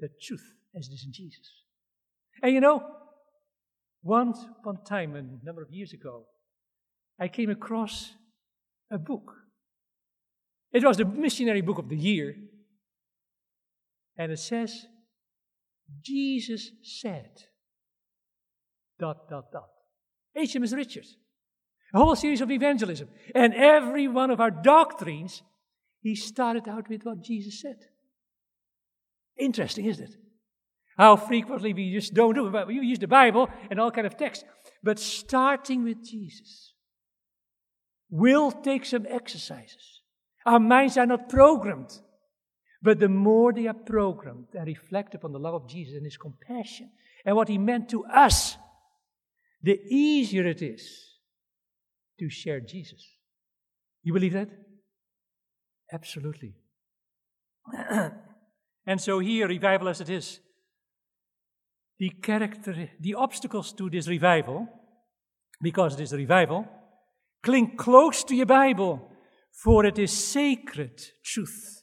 the 0.00 0.08
truth 0.22 0.54
as 0.74 0.88
it 0.88 0.94
is 0.94 1.04
in 1.04 1.12
Jesus. 1.12 1.63
And 2.44 2.52
you 2.52 2.60
know, 2.60 2.82
once 4.02 4.38
upon 4.60 4.76
a 4.76 4.86
time, 4.86 5.16
a 5.16 5.22
number 5.46 5.62
of 5.62 5.70
years 5.70 5.94
ago, 5.94 6.26
I 7.18 7.26
came 7.28 7.48
across 7.48 8.12
a 8.90 8.98
book. 8.98 9.32
It 10.70 10.84
was 10.84 10.98
the 10.98 11.06
missionary 11.06 11.62
book 11.62 11.78
of 11.78 11.88
the 11.88 11.96
year. 11.96 12.36
And 14.18 14.30
it 14.30 14.40
says, 14.40 14.84
Jesus 16.02 16.70
said, 16.82 17.30
dot, 18.98 19.26
dot, 19.30 19.50
dot. 19.50 19.70
HMS 20.36 20.76
Richards. 20.76 21.16
A 21.94 21.98
whole 21.98 22.14
series 22.14 22.42
of 22.42 22.50
evangelism. 22.50 23.08
And 23.34 23.54
every 23.54 24.06
one 24.06 24.30
of 24.30 24.42
our 24.42 24.50
doctrines, 24.50 25.40
he 26.02 26.14
started 26.14 26.68
out 26.68 26.90
with 26.90 27.04
what 27.04 27.22
Jesus 27.22 27.62
said. 27.62 27.78
Interesting, 29.38 29.86
isn't 29.86 30.10
it? 30.10 30.16
How 30.96 31.16
frequently 31.16 31.72
we 31.72 31.92
just 31.92 32.14
don't 32.14 32.34
do 32.34 32.46
it. 32.46 32.52
but 32.52 32.66
We 32.66 32.74
use 32.74 32.98
the 32.98 33.08
Bible 33.08 33.48
and 33.70 33.80
all 33.80 33.90
kind 33.90 34.06
of 34.06 34.16
texts. 34.16 34.44
But 34.82 34.98
starting 34.98 35.82
with 35.82 36.04
Jesus 36.04 36.74
will 38.10 38.52
take 38.52 38.84
some 38.84 39.06
exercises. 39.08 40.00
Our 40.46 40.60
minds 40.60 40.96
are 40.96 41.06
not 41.06 41.28
programmed. 41.28 41.98
But 42.82 43.00
the 43.00 43.08
more 43.08 43.52
they 43.52 43.66
are 43.66 43.74
programmed 43.74 44.48
and 44.52 44.66
reflect 44.66 45.14
upon 45.14 45.32
the 45.32 45.38
love 45.38 45.54
of 45.54 45.68
Jesus 45.68 45.94
and 45.94 46.04
his 46.04 46.18
compassion 46.18 46.90
and 47.24 47.34
what 47.34 47.48
he 47.48 47.56
meant 47.56 47.88
to 47.88 48.04
us, 48.04 48.56
the 49.62 49.80
easier 49.88 50.46
it 50.46 50.60
is 50.60 51.14
to 52.18 52.28
share 52.28 52.60
Jesus. 52.60 53.02
You 54.02 54.12
believe 54.12 54.34
that? 54.34 54.50
Absolutely. 55.90 56.54
and 58.86 59.00
so 59.00 59.18
here, 59.18 59.48
revival 59.48 59.88
as 59.88 60.02
it 60.02 60.10
is, 60.10 60.40
the 61.98 62.10
character, 62.10 62.90
the 63.00 63.14
obstacles 63.14 63.72
to 63.72 63.88
this 63.88 64.08
revival, 64.08 64.68
because 65.62 65.94
it 65.94 66.02
is 66.02 66.12
a 66.12 66.16
revival, 66.16 66.66
cling 67.42 67.76
close 67.76 68.24
to 68.24 68.34
your 68.34 68.46
Bible, 68.46 69.10
for 69.52 69.84
it 69.84 69.98
is 69.98 70.10
sacred 70.10 71.00
truth 71.24 71.82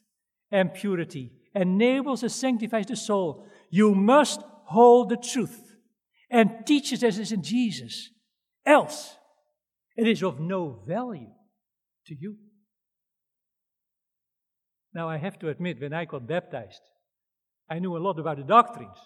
and 0.51 0.74
purity, 0.74 1.32
enables 1.56 2.24
and 2.24 2.32
sanctifies 2.32 2.88
the 2.88 2.96
soul. 2.96 3.48
You 3.70 3.96
must 3.96 4.41
hold 4.65 5.10
the 5.10 5.18
truth 5.18 5.75
and 6.30 6.65
teach 6.65 6.91
it 6.91 7.03
as 7.03 7.18
it 7.18 7.22
is 7.22 7.32
in 7.32 7.44
Jesus. 7.44 8.10
Else, 8.65 9.15
it 9.96 10.08
is 10.08 10.24
of 10.24 10.39
no 10.39 10.84
value 10.86 11.32
to 12.08 12.15
you. 12.15 12.38
Now, 14.94 15.10
I 15.10 15.18
have 15.18 15.39
to 15.39 15.50
admit, 15.50 15.80
when 15.80 15.94
I 15.94 16.06
got 16.06 16.27
baptized, 16.27 16.82
I 17.70 17.80
knew 17.80 17.96
a 17.96 18.00
lot 18.00 18.20
about 18.20 18.38
the 18.38 18.44
doctrines 18.44 18.98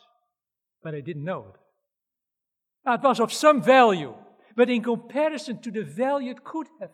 but 0.86 0.94
I 0.94 1.02
didn't 1.02 1.24
know 1.24 1.48
it. 1.50 2.94
It 2.94 3.02
was 3.02 3.20
of 3.20 3.34
some 3.34 3.60
value, 3.60 4.14
but 4.56 4.70
in 4.70 4.84
comparison 4.84 5.60
to 5.64 5.72
the 5.72 5.82
value 5.82 6.30
it 6.30 6.44
could 6.44 6.68
have, 6.80 6.92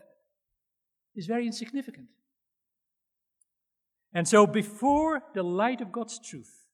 is 1.14 1.28
very 1.28 1.46
insignificant. 1.46 2.08
And 4.14 4.26
so, 4.26 4.48
before 4.48 5.22
the 5.34 5.44
light 5.44 5.82
of 5.82 5.92
God's 5.92 6.20
truth, 6.20 6.70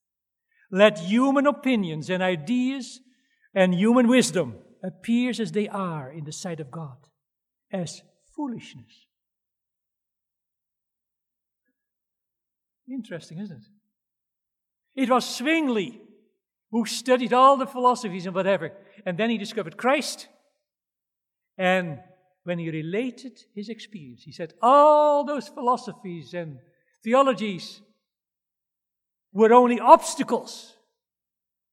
let 0.72 1.00
human 1.00 1.48
opinions 1.48 2.12
and 2.12 2.22
ideas 2.22 3.00
and 3.56 3.74
human 3.74 4.08
wisdom 4.08 4.54
appear 4.84 5.32
as 5.32 5.52
they 5.52 5.68
are 5.68 6.12
in 6.12 6.24
the 6.24 6.32
sight 6.32 6.60
of 6.60 6.70
God, 6.70 6.98
as 7.72 8.04
foolishness. 8.36 9.08
Interesting, 12.88 13.40
isn't 13.40 13.58
it? 14.96 15.02
It 15.04 15.10
was 15.10 15.38
Zwingli 15.38 16.02
who 16.72 16.86
studied 16.86 17.34
all 17.34 17.58
the 17.58 17.68
philosophies 17.68 18.26
and 18.26 18.36
whatever. 18.36 18.72
And 19.06 19.18
then 19.18 19.30
he 19.30 19.38
discovered 19.38 19.78
Christ. 19.78 20.28
And 21.58 22.00
when 22.44 22.60
he 22.60 22.70
related 22.70 23.40
his 23.56 23.70
experience, 23.70 24.24
he 24.24 24.32
said, 24.32 24.54
All 24.62 25.26
those 25.26 25.48
philosophies 25.48 26.34
and 26.34 26.60
theologies 27.04 27.82
were 29.34 29.54
only 29.54 29.80
obstacles 29.80 30.76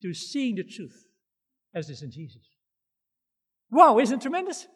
to 0.03 0.13
seeing 0.15 0.57
the 0.57 0.65
truth 0.65 1.07
as 1.75 1.91
is 1.91 2.03
in 2.03 2.11
Jesus. 2.11 2.43
Wow, 3.71 3.99
isn't 3.99 4.19
it 4.19 4.23
tremendous? 4.23 4.67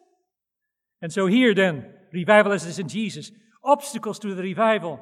And 1.01 1.13
so 1.13 1.27
here 1.27 1.53
then, 1.53 1.93
revival 2.11 2.51
as 2.51 2.65
is 2.65 2.79
in 2.79 2.87
Jesus, 2.87 3.31
obstacles 3.63 4.19
to 4.19 4.33
the 4.35 4.43
revival. 4.43 4.99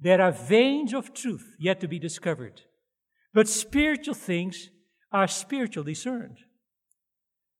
There 0.00 0.20
are 0.20 0.32
veins 0.32 0.92
of 0.92 1.14
truth 1.14 1.54
yet 1.58 1.80
to 1.80 1.88
be 1.88 1.98
discovered. 1.98 2.62
But 3.34 3.48
spiritual 3.48 4.14
things 4.14 4.70
are 5.12 5.26
spiritually 5.26 5.92
discerned. 5.92 6.38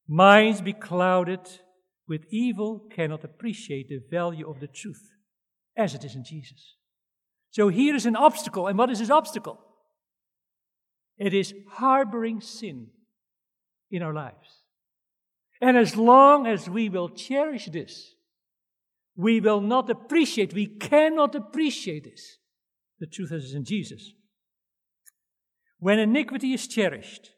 Minds 0.08 0.60
beclouded 0.60 1.40
with 2.06 2.24
evil 2.30 2.86
cannot 2.94 3.24
appreciate 3.24 3.88
the 3.88 4.00
value 4.10 4.48
of 4.48 4.60
the 4.60 4.68
truth 4.68 5.10
as 5.76 5.94
it 5.94 6.04
is 6.04 6.14
in 6.14 6.24
Jesus. 6.24 6.76
So 7.50 7.68
here 7.68 7.94
is 7.94 8.06
an 8.06 8.16
obstacle. 8.16 8.68
And 8.68 8.78
what 8.78 8.90
is 8.90 9.00
this 9.00 9.10
obstacle? 9.10 9.58
It 11.18 11.34
is 11.34 11.54
harboring 11.70 12.40
sin 12.40 12.88
in 13.90 14.02
our 14.02 14.14
lives. 14.14 14.62
And 15.60 15.76
as 15.76 15.96
long 15.96 16.46
as 16.46 16.68
we 16.68 16.88
will 16.88 17.08
cherish 17.08 17.66
this, 17.66 18.14
we 19.16 19.40
will 19.40 19.60
not 19.60 19.88
appreciate, 19.90 20.52
we 20.52 20.66
cannot 20.66 21.34
appreciate 21.34 22.04
this, 22.04 22.38
the 22.98 23.06
truth 23.06 23.32
is 23.32 23.54
in 23.54 23.64
Jesus. 23.64 24.12
When 25.78 25.98
iniquity 25.98 26.52
is 26.52 26.66
cherished, 26.66 27.30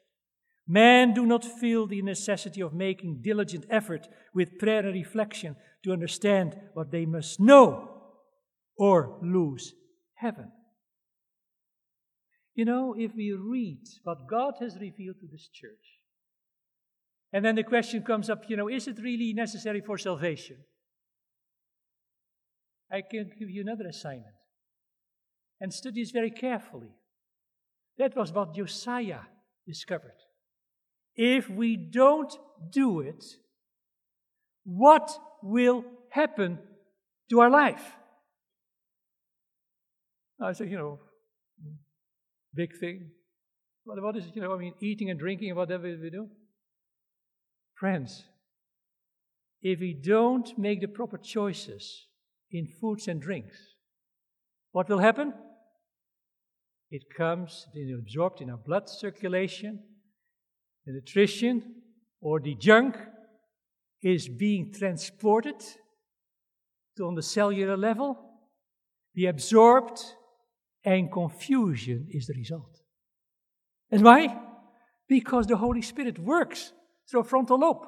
men 0.66 1.14
do 1.14 1.26
not 1.26 1.44
feel 1.44 1.86
the 1.86 2.02
necessity 2.02 2.60
of 2.60 2.74
making 2.74 3.22
diligent 3.22 3.66
effort 3.70 4.08
with 4.34 4.58
prayer 4.58 4.80
and 4.80 4.94
reflection 4.94 5.56
to 5.84 5.92
understand 5.92 6.56
what 6.74 6.90
they 6.90 7.06
must 7.06 7.40
know 7.40 8.02
or 8.76 9.18
lose 9.22 9.74
heaven. 10.14 10.50
You 12.54 12.64
know, 12.64 12.94
if 12.96 13.12
we 13.14 13.32
read 13.32 13.82
what 14.04 14.28
God 14.28 14.54
has 14.60 14.78
revealed 14.80 15.16
to 15.20 15.26
this 15.30 15.48
church, 15.52 16.00
and 17.32 17.44
then 17.44 17.54
the 17.54 17.64
question 17.64 18.02
comes 18.02 18.30
up, 18.30 18.44
you 18.48 18.56
know, 18.56 18.68
is 18.68 18.88
it 18.88 18.98
really 18.98 19.32
necessary 19.34 19.82
for 19.84 19.98
salvation? 19.98 20.56
I 22.90 23.02
can 23.02 23.30
give 23.38 23.50
you 23.50 23.60
another 23.60 23.86
assignment. 23.88 24.34
And 25.60 25.72
study 25.72 26.02
this 26.02 26.12
very 26.12 26.30
carefully. 26.30 26.92
That 27.98 28.16
was 28.16 28.32
what 28.32 28.54
Josiah 28.54 29.20
discovered. 29.66 30.16
If 31.14 31.48
we 31.48 31.76
don't 31.76 32.32
do 32.70 33.00
it, 33.00 33.24
what 34.64 35.10
will 35.42 35.84
happen 36.10 36.58
to 37.30 37.40
our 37.40 37.50
life? 37.50 37.82
I 40.40 40.52
said, 40.52 40.70
you 40.70 40.76
know, 40.76 40.98
big 42.54 42.76
thing. 42.78 43.10
What, 43.84 44.02
what 44.02 44.16
is 44.16 44.26
it? 44.26 44.36
You 44.36 44.42
know, 44.42 44.54
I 44.54 44.58
mean, 44.58 44.74
eating 44.80 45.08
and 45.08 45.18
drinking 45.18 45.48
and 45.48 45.56
whatever 45.56 45.84
we 45.84 46.10
do. 46.10 46.28
Friends, 47.74 48.24
if 49.62 49.80
we 49.80 49.94
don't 49.94 50.58
make 50.58 50.80
the 50.80 50.88
proper 50.88 51.16
choices 51.16 52.06
in 52.50 52.66
foods 52.66 53.08
and 53.08 53.20
drinks, 53.20 53.56
what 54.72 54.88
will 54.88 54.98
happen? 54.98 55.32
It 56.90 57.04
comes 57.16 57.66
being 57.74 57.98
absorbed 57.98 58.40
in 58.40 58.50
our 58.50 58.56
blood 58.56 58.88
circulation. 58.88 59.82
The 60.84 60.92
nutrition 60.92 61.82
or 62.20 62.40
the 62.40 62.54
junk 62.54 62.96
is 64.02 64.28
being 64.28 64.72
transported 64.72 65.60
to 66.96 67.06
on 67.06 67.14
the 67.14 67.22
cellular 67.22 67.76
level, 67.76 68.16
be 69.14 69.26
absorbed, 69.26 70.00
and 70.84 71.10
confusion 71.10 72.06
is 72.10 72.26
the 72.26 72.34
result. 72.34 72.80
And 73.90 74.04
why? 74.04 74.40
Because 75.08 75.46
the 75.46 75.56
Holy 75.56 75.82
Spirit 75.82 76.18
works 76.18 76.72
through 77.10 77.24
frontal 77.24 77.58
lobe. 77.58 77.86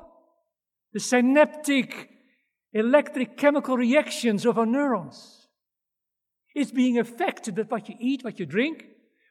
The 0.93 1.01
synaptic 1.01 2.11
electric 2.73 3.37
chemical 3.37 3.77
reactions 3.77 4.45
of 4.45 4.59
our 4.59 4.67
neurons 4.67 5.38
it's 6.59 6.71
being 6.71 6.99
affected 6.99 7.55
by 7.55 7.63
what 7.63 7.89
you 7.89 7.95
eat, 8.01 8.25
what 8.25 8.39
you 8.39 8.47
drink, 8.47 8.85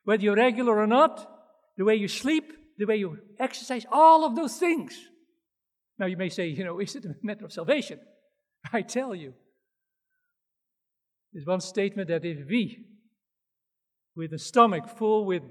whether 0.06 0.24
you're 0.24 0.36
regular 0.36 0.78
or 0.78 0.88
not, 0.88 1.30
the 1.78 1.84
way 1.84 1.96
you 1.96 2.08
sleep, 2.08 2.54
the 2.78 2.86
way 2.86 2.96
you 2.96 3.18
exercise, 3.40 3.86
all 3.92 4.24
of 4.26 4.36
those 4.36 4.58
things. 4.58 4.98
Now 6.00 6.06
you 6.06 6.18
may 6.18 6.30
say, 6.30 6.48
you 6.48 6.64
know, 6.64 6.80
is 6.86 6.96
it 6.96 7.06
a 7.06 7.16
matter 7.22 7.46
of 7.46 7.52
salvation? 7.52 8.00
I 8.72 8.82
tell 8.82 9.14
you. 9.14 9.34
There's 11.34 11.46
one 11.46 11.62
statement 11.62 12.08
that 12.08 12.26
if 12.26 12.48
we, 12.48 12.86
with 14.16 14.34
a 14.34 14.40
stomach 14.40 14.88
full 14.98 15.26
with 15.26 15.44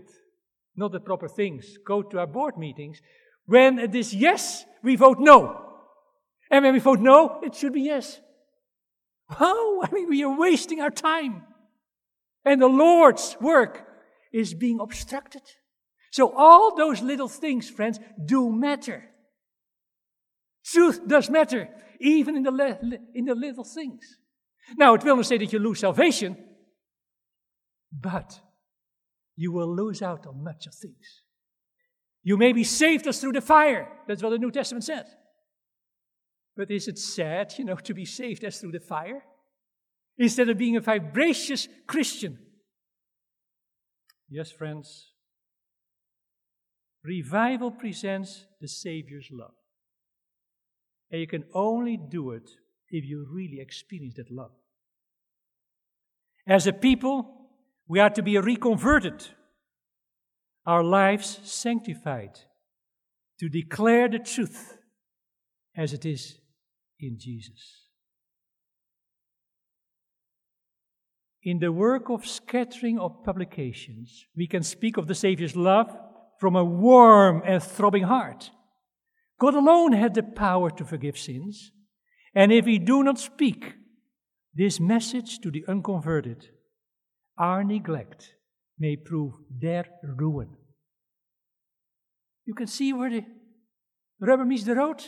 not 0.74 0.92
the 0.92 1.00
proper 1.00 1.28
things, 1.28 1.76
go 1.86 2.02
to 2.02 2.18
our 2.18 2.26
board 2.26 2.56
meetings. 2.56 3.00
When 3.44 3.78
it 3.78 3.94
is 3.94 4.14
yes, 4.14 4.64
we 4.82 4.96
vote 4.96 5.18
no. 5.20 5.62
And 6.50 6.64
when 6.64 6.74
we 6.74 6.80
vote 6.80 7.00
no, 7.00 7.40
it 7.42 7.54
should 7.54 7.72
be 7.72 7.82
yes. 7.82 8.20
Oh, 9.40 9.84
I 9.86 9.92
mean, 9.92 10.08
we 10.08 10.24
are 10.24 10.38
wasting 10.38 10.80
our 10.80 10.90
time. 10.90 11.42
And 12.46 12.62
the 12.62 12.68
Lord's 12.68 13.36
work 13.40 13.86
is 14.32 14.54
being 14.54 14.78
obstructed. 14.80 15.42
So 16.12 16.32
all 16.34 16.76
those 16.76 17.02
little 17.02 17.28
things, 17.28 17.68
friends, 17.68 17.98
do 18.24 18.50
matter. 18.50 19.04
Truth 20.64 21.06
does 21.06 21.28
matter, 21.28 21.68
even 22.00 22.36
in 22.36 22.44
the, 22.44 22.50
le- 22.52 22.78
in 23.14 23.24
the 23.24 23.34
little 23.34 23.64
things. 23.64 24.18
Now, 24.78 24.94
it 24.94 25.04
will 25.04 25.16
not 25.16 25.26
say 25.26 25.38
that 25.38 25.52
you 25.52 25.58
lose 25.58 25.80
salvation, 25.80 26.36
but 27.92 28.40
you 29.36 29.52
will 29.52 29.74
lose 29.74 30.00
out 30.00 30.26
on 30.26 30.42
much 30.42 30.66
of 30.66 30.74
things. 30.74 31.22
You 32.22 32.36
may 32.36 32.52
be 32.52 32.64
saved 32.64 33.06
as 33.06 33.20
through 33.20 33.32
the 33.32 33.40
fire. 33.40 33.88
That's 34.08 34.22
what 34.22 34.30
the 34.30 34.38
New 34.38 34.50
Testament 34.50 34.84
says. 34.84 35.06
But 36.56 36.70
is 36.70 36.88
it 36.88 36.98
sad, 36.98 37.54
you 37.58 37.64
know, 37.64 37.76
to 37.76 37.94
be 37.94 38.04
saved 38.04 38.42
as 38.44 38.58
through 38.58 38.72
the 38.72 38.80
fire? 38.80 39.22
Instead 40.18 40.48
of 40.48 40.58
being 40.58 40.76
a 40.76 40.80
vivacious 40.80 41.68
Christian. 41.86 42.38
Yes, 44.28 44.50
friends. 44.50 45.12
Revival 47.04 47.70
presents 47.70 48.46
the 48.60 48.68
Savior's 48.68 49.28
love. 49.30 49.54
And 51.10 51.20
you 51.20 51.26
can 51.26 51.44
only 51.54 51.96
do 51.96 52.32
it 52.32 52.50
if 52.88 53.04
you 53.04 53.26
really 53.30 53.60
experience 53.60 54.14
that 54.16 54.30
love. 54.30 54.50
As 56.46 56.66
a 56.66 56.72
people, 56.72 57.50
we 57.88 58.00
are 58.00 58.10
to 58.10 58.22
be 58.22 58.38
reconverted, 58.38 59.28
our 60.64 60.82
lives 60.82 61.40
sanctified, 61.44 62.38
to 63.38 63.48
declare 63.48 64.08
the 64.08 64.18
truth 64.18 64.78
as 65.76 65.92
it 65.92 66.04
is 66.04 66.38
in 66.98 67.16
Jesus. 67.18 67.85
In 71.46 71.60
the 71.60 71.70
work 71.70 72.10
of 72.10 72.26
scattering 72.26 72.98
of 72.98 73.22
publications, 73.22 74.26
we 74.36 74.48
can 74.48 74.64
speak 74.64 74.96
of 74.96 75.06
the 75.06 75.14
Savior's 75.14 75.54
love 75.54 75.96
from 76.40 76.56
a 76.56 76.64
warm 76.64 77.40
and 77.46 77.62
throbbing 77.62 78.02
heart. 78.02 78.50
God 79.38 79.54
alone 79.54 79.92
had 79.92 80.14
the 80.14 80.24
power 80.24 80.70
to 80.70 80.84
forgive 80.84 81.16
sins, 81.16 81.70
and 82.34 82.50
if 82.50 82.64
we 82.64 82.80
do 82.80 83.04
not 83.04 83.20
speak 83.20 83.74
this 84.56 84.80
message 84.80 85.38
to 85.38 85.52
the 85.52 85.64
unconverted, 85.68 86.48
our 87.38 87.62
neglect 87.62 88.34
may 88.76 88.96
prove 88.96 89.34
their 89.48 89.86
ruin. 90.02 90.48
You 92.44 92.54
can 92.54 92.66
see 92.66 92.92
where 92.92 93.10
the 93.10 93.24
rubber 94.18 94.44
meets 94.44 94.64
the 94.64 94.74
road 94.74 95.00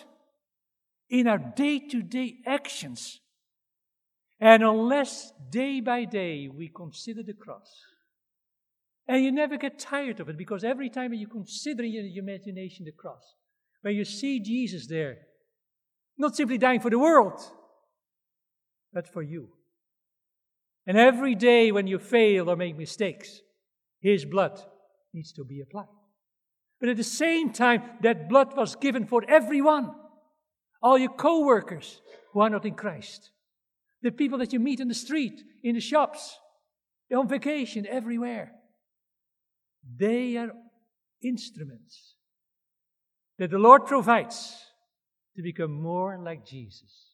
in 1.10 1.26
our 1.26 1.38
day 1.38 1.80
to 1.80 2.00
day 2.00 2.36
actions. 2.46 3.18
And 4.40 4.62
unless 4.62 5.32
day 5.50 5.80
by 5.80 6.04
day 6.04 6.48
we 6.48 6.68
consider 6.68 7.22
the 7.22 7.34
cross, 7.34 7.70
and 9.08 9.24
you 9.24 9.32
never 9.32 9.56
get 9.56 9.78
tired 9.78 10.20
of 10.20 10.28
it 10.28 10.36
because 10.36 10.62
every 10.62 10.90
time 10.90 11.14
you 11.14 11.26
consider 11.26 11.82
in 11.82 11.92
your 11.92 12.22
imagination 12.22 12.84
the 12.84 12.92
cross, 12.92 13.34
when 13.82 13.96
you 13.96 14.04
see 14.04 14.38
Jesus 14.38 14.86
there, 14.86 15.16
not 16.16 16.36
simply 16.36 16.58
dying 16.58 16.80
for 16.80 16.90
the 16.90 16.98
world, 16.98 17.40
but 18.92 19.08
for 19.08 19.22
you. 19.22 19.48
And 20.86 20.96
every 20.96 21.34
day 21.34 21.72
when 21.72 21.86
you 21.86 21.98
fail 21.98 22.50
or 22.50 22.56
make 22.56 22.76
mistakes, 22.76 23.40
His 24.00 24.24
blood 24.24 24.60
needs 25.12 25.32
to 25.32 25.44
be 25.44 25.60
applied. 25.60 25.86
But 26.80 26.90
at 26.90 26.96
the 26.96 27.04
same 27.04 27.52
time, 27.52 27.82
that 28.02 28.28
blood 28.28 28.56
was 28.56 28.76
given 28.76 29.06
for 29.06 29.22
everyone 29.28 29.94
all 30.82 30.96
your 30.96 31.12
co 31.12 31.44
workers 31.44 32.00
who 32.32 32.40
are 32.40 32.50
not 32.50 32.64
in 32.64 32.74
Christ, 32.74 33.30
the 34.02 34.10
people 34.10 34.38
that 34.38 34.52
you 34.52 34.60
meet 34.60 34.80
in 34.80 34.88
the 34.88 34.94
street, 34.94 35.42
in 35.62 35.74
the 35.74 35.80
shops, 35.80 36.36
on 37.14 37.28
vacation, 37.28 37.86
everywhere. 37.86 38.52
They 39.98 40.36
are 40.36 40.50
instruments 41.22 42.14
that 43.38 43.50
the 43.50 43.58
Lord 43.58 43.86
provides 43.86 44.56
to 45.36 45.42
become 45.42 45.72
more 45.72 46.18
like 46.18 46.44
Jesus. 46.44 47.12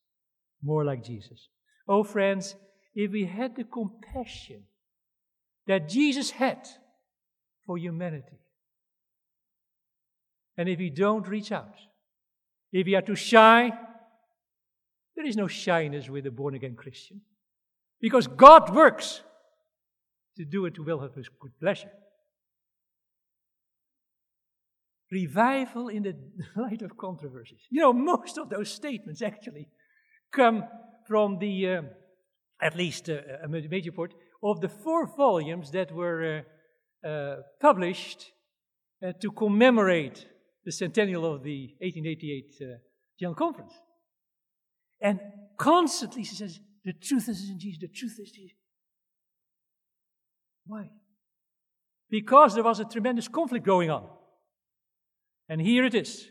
More 0.62 0.84
like 0.84 1.04
Jesus. 1.04 1.48
Oh, 1.86 2.02
friends, 2.02 2.56
if 2.94 3.12
we 3.12 3.26
had 3.26 3.56
the 3.56 3.64
compassion 3.64 4.64
that 5.66 5.88
Jesus 5.88 6.30
had 6.30 6.66
for 7.66 7.76
humanity, 7.78 8.38
and 10.56 10.68
if 10.68 10.78
we 10.78 10.90
don't 10.90 11.28
reach 11.28 11.52
out, 11.52 11.74
if 12.72 12.86
we 12.86 12.94
are 12.94 13.02
too 13.02 13.16
shy, 13.16 13.72
there 15.16 15.26
is 15.26 15.36
no 15.36 15.46
shyness 15.46 16.08
with 16.08 16.26
a 16.26 16.30
born 16.30 16.54
again 16.54 16.74
Christian. 16.74 17.20
Because 18.00 18.26
God 18.26 18.74
works 18.74 19.22
to 20.36 20.44
do 20.44 20.66
it 20.66 20.74
to 20.74 20.82
will 20.82 21.00
of 21.00 21.14
His 21.14 21.28
good 21.40 21.52
pleasure. 21.60 21.90
Revival 25.10 25.88
in 25.88 26.02
the 26.02 26.16
light 26.56 26.82
of 26.82 26.96
controversies. 26.96 27.60
You 27.70 27.80
know, 27.80 27.92
most 27.92 28.38
of 28.38 28.50
those 28.50 28.70
statements 28.70 29.22
actually 29.22 29.68
come 30.32 30.64
from 31.06 31.38
the, 31.38 31.68
uh, 31.68 31.82
at 32.60 32.76
least 32.76 33.08
uh, 33.08 33.20
a 33.42 33.48
major 33.48 33.92
part, 33.92 34.14
of 34.42 34.60
the 34.60 34.68
four 34.68 35.06
volumes 35.16 35.70
that 35.70 35.92
were 35.92 36.44
uh, 37.04 37.08
uh 37.08 37.36
published 37.60 38.32
uh, 39.02 39.12
to 39.20 39.30
commemorate 39.30 40.26
the 40.64 40.72
centennial 40.72 41.24
of 41.24 41.42
the 41.42 41.68
1888 41.80 42.54
uh, 42.60 42.78
General 43.18 43.34
Conference. 43.34 43.72
And 45.04 45.20
constantly 45.58 46.24
she 46.24 46.34
says, 46.34 46.58
the 46.82 46.94
truth 46.94 47.28
is 47.28 47.50
in 47.50 47.60
Jesus, 47.60 47.80
the 47.82 47.88
truth 47.88 48.18
is 48.18 48.30
Jesus. 48.30 48.56
Why? 50.66 50.88
Because 52.10 52.54
there 52.54 52.64
was 52.64 52.80
a 52.80 52.86
tremendous 52.86 53.28
conflict 53.28 53.66
going 53.66 53.90
on. 53.90 54.08
And 55.46 55.60
here 55.60 55.84
it 55.84 55.94
is. 55.94 56.26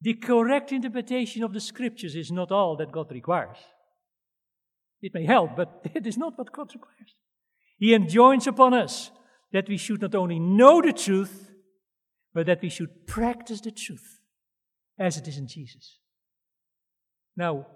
The 0.00 0.14
correct 0.14 0.72
interpretation 0.72 1.44
of 1.44 1.52
the 1.52 1.60
scriptures 1.60 2.16
is 2.16 2.32
not 2.32 2.50
all 2.50 2.76
that 2.78 2.90
God 2.90 3.12
requires. 3.12 3.58
It 5.02 5.12
may 5.12 5.26
help, 5.26 5.54
but 5.54 5.82
it 5.94 6.06
is 6.06 6.16
not 6.16 6.38
what 6.38 6.50
God 6.50 6.72
requires. 6.72 7.14
He 7.78 7.94
enjoins 7.94 8.46
upon 8.46 8.72
us 8.72 9.10
that 9.52 9.68
we 9.68 9.76
should 9.76 10.00
not 10.00 10.14
only 10.14 10.38
know 10.38 10.80
the 10.80 10.94
truth, 10.94 11.50
but 12.32 12.46
that 12.46 12.62
we 12.62 12.70
should 12.70 13.06
practice 13.06 13.60
the 13.60 13.70
truth 13.70 14.20
as 14.98 15.18
it 15.18 15.28
is 15.28 15.36
in 15.36 15.46
Jesus. 15.46 15.98
Now, 17.36 17.66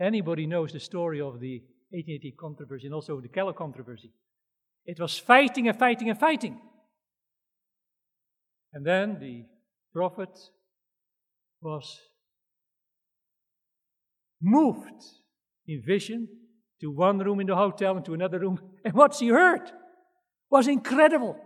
anybody 0.00 0.46
knows 0.46 0.72
the 0.72 0.80
story 0.80 1.20
of 1.20 1.40
the 1.40 1.62
1880 1.90 2.34
controversy 2.38 2.86
and 2.86 2.94
also 2.94 3.20
the 3.20 3.28
Kellogg 3.28 3.56
controversy. 3.56 4.12
It 4.84 5.00
was 5.00 5.18
fighting 5.18 5.68
and 5.68 5.78
fighting 5.78 6.10
and 6.10 6.18
fighting. 6.18 6.60
And 8.72 8.86
then 8.86 9.18
the 9.18 9.44
prophet 9.92 10.30
was 11.60 11.98
moved 14.40 15.04
in 15.66 15.82
vision 15.84 16.28
to 16.80 16.90
one 16.90 17.18
room 17.18 17.40
in 17.40 17.46
the 17.46 17.56
hotel 17.56 17.96
and 17.96 18.04
to 18.04 18.14
another 18.14 18.38
room. 18.38 18.60
And 18.84 18.94
what 18.94 19.16
he 19.16 19.28
heard 19.28 19.70
was 20.50 20.68
incredible. 20.68 21.36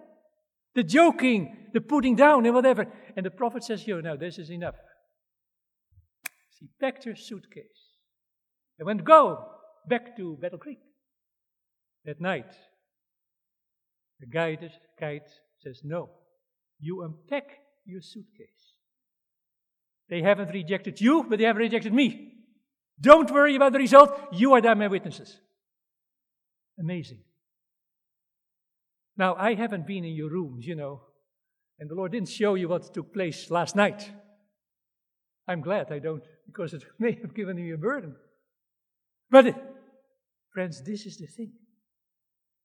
The 0.75 0.83
joking, 0.83 1.69
the 1.73 1.81
putting 1.81 2.17
down 2.17 2.45
and 2.47 2.55
whatever. 2.55 2.87
And 3.17 3.25
the 3.27 3.31
prophet 3.31 3.65
says, 3.65 3.87
Yo, 3.87 4.01
now 4.01 4.17
this 4.17 4.39
is 4.39 4.51
enough. 4.51 4.75
She 6.63 6.69
packed 6.81 7.03
her 7.07 7.17
suitcase 7.17 7.97
and 8.79 8.87
went 8.87 9.03
go 9.03 9.45
back 9.89 10.17
to 10.17 10.39
Battle 10.41 10.61
Creek. 10.61 10.79
That 12.05 12.21
night, 12.21 12.53
the 14.21 14.27
guide, 14.27 14.71
guide 15.01 15.23
says, 15.59 15.81
No, 15.83 16.11
you 16.79 17.03
unpack 17.03 17.49
your 17.85 18.01
suitcase. 18.01 18.77
They 20.09 20.23
haven't 20.23 20.53
rejected 20.53 21.01
you, 21.01 21.27
but 21.29 21.41
they 21.41 21.47
have 21.47 21.57
rejected 21.57 21.93
me. 21.93 22.33
Don't 23.01 23.33
worry 23.33 23.57
about 23.57 23.73
the 23.73 23.81
result. 23.81 24.17
You 24.33 24.53
are 24.53 24.61
there, 24.61 24.77
my 24.77 24.87
witnesses. 24.87 25.41
Amazing. 26.79 27.23
Now, 29.17 29.35
I 29.35 29.55
haven't 29.55 29.89
been 29.89 30.05
in 30.05 30.15
your 30.15 30.31
rooms, 30.31 30.65
you 30.65 30.77
know, 30.77 31.03
and 31.81 31.91
the 31.91 31.97
Lord 31.97 32.13
didn't 32.13 32.29
show 32.29 32.55
you 32.55 32.69
what 32.69 32.95
took 32.95 33.13
place 33.13 33.51
last 33.51 33.75
night. 33.75 34.13
I'm 35.49 35.61
glad 35.61 35.91
I 35.91 35.99
don't, 35.99 36.23
because 36.47 36.75
it 36.75 36.85
may 36.99 37.13
have 37.21 37.35
given 37.35 37.59
you 37.59 37.75
a 37.75 37.79
burden. 37.79 38.17
But, 39.31 39.47
friends, 40.53 40.83
this 40.83 41.07
is 41.07 41.17
the 41.17 41.27
thing. 41.27 41.53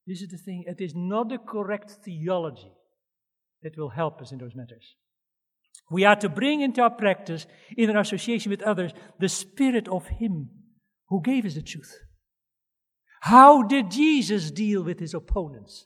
This 0.05 0.21
is 0.21 0.29
the 0.29 0.37
thing. 0.37 0.65
It 0.67 0.81
is 0.81 0.93
not 0.95 1.29
the 1.29 1.37
correct 1.37 1.91
theology 2.03 2.71
that 3.61 3.77
will 3.77 3.89
help 3.89 4.21
us 4.21 4.31
in 4.31 4.37
those 4.37 4.55
matters. 4.55 4.95
We 5.89 6.05
are 6.05 6.15
to 6.17 6.29
bring 6.29 6.61
into 6.61 6.81
our 6.81 6.89
practice, 6.89 7.47
in 7.77 7.89
our 7.89 8.01
association 8.01 8.49
with 8.49 8.61
others, 8.61 8.91
the 9.19 9.29
spirit 9.29 9.87
of 9.87 10.07
Him 10.07 10.49
who 11.09 11.21
gave 11.21 11.45
us 11.45 11.55
the 11.55 11.61
truth. 11.61 11.97
How 13.21 13.63
did 13.63 13.91
Jesus 13.91 14.51
deal 14.51 14.83
with 14.83 14.99
his 14.99 15.13
opponents? 15.13 15.85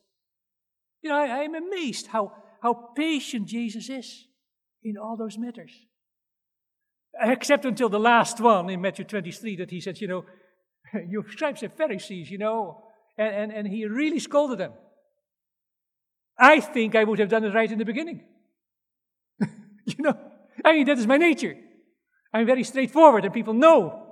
You 1.02 1.10
know, 1.10 1.18
I, 1.18 1.44
am 1.44 1.56
amazed 1.56 2.08
how 2.08 2.34
how 2.62 2.74
patient 2.96 3.48
Jesus 3.48 3.90
is 3.90 4.28
in 4.84 4.98
all 4.98 5.18
those 5.18 5.38
matters. 5.38 5.72
Except 7.19 7.65
until 7.65 7.89
the 7.89 8.00
last 8.00 8.39
one 8.39 8.69
in 8.69 8.82
Matthew 8.82 9.06
23 9.06 9.58
that 9.58 9.71
he 9.71 9.82
said, 9.82 10.00
you 10.00 10.08
know, 10.08 10.26
you 11.08 11.24
scribes 11.30 11.63
and 11.63 11.74
Pharisees, 11.74 12.32
you 12.32 12.38
know, 12.38 12.84
and, 13.17 13.36
and, 13.36 13.52
and 13.52 13.67
he 13.67 13.86
really 13.86 14.19
scolded 14.19 14.60
them. 14.60 14.74
I 16.38 16.60
think 16.60 16.95
I 16.95 17.04
would 17.04 17.19
have 17.19 17.30
done 17.30 17.43
it 17.43 17.54
right 17.54 17.71
in 17.71 17.78
the 17.78 17.86
beginning. 17.86 18.24
you 19.39 19.95
know, 20.00 20.17
I 20.63 20.74
mean, 20.74 20.86
that 20.88 20.97
is 20.97 21.08
my 21.08 21.17
nature. 21.17 21.56
I'm 22.34 22.45
very 22.45 22.63
straightforward, 22.63 23.26
and 23.26 23.34
people 23.34 23.54
know. 23.54 24.08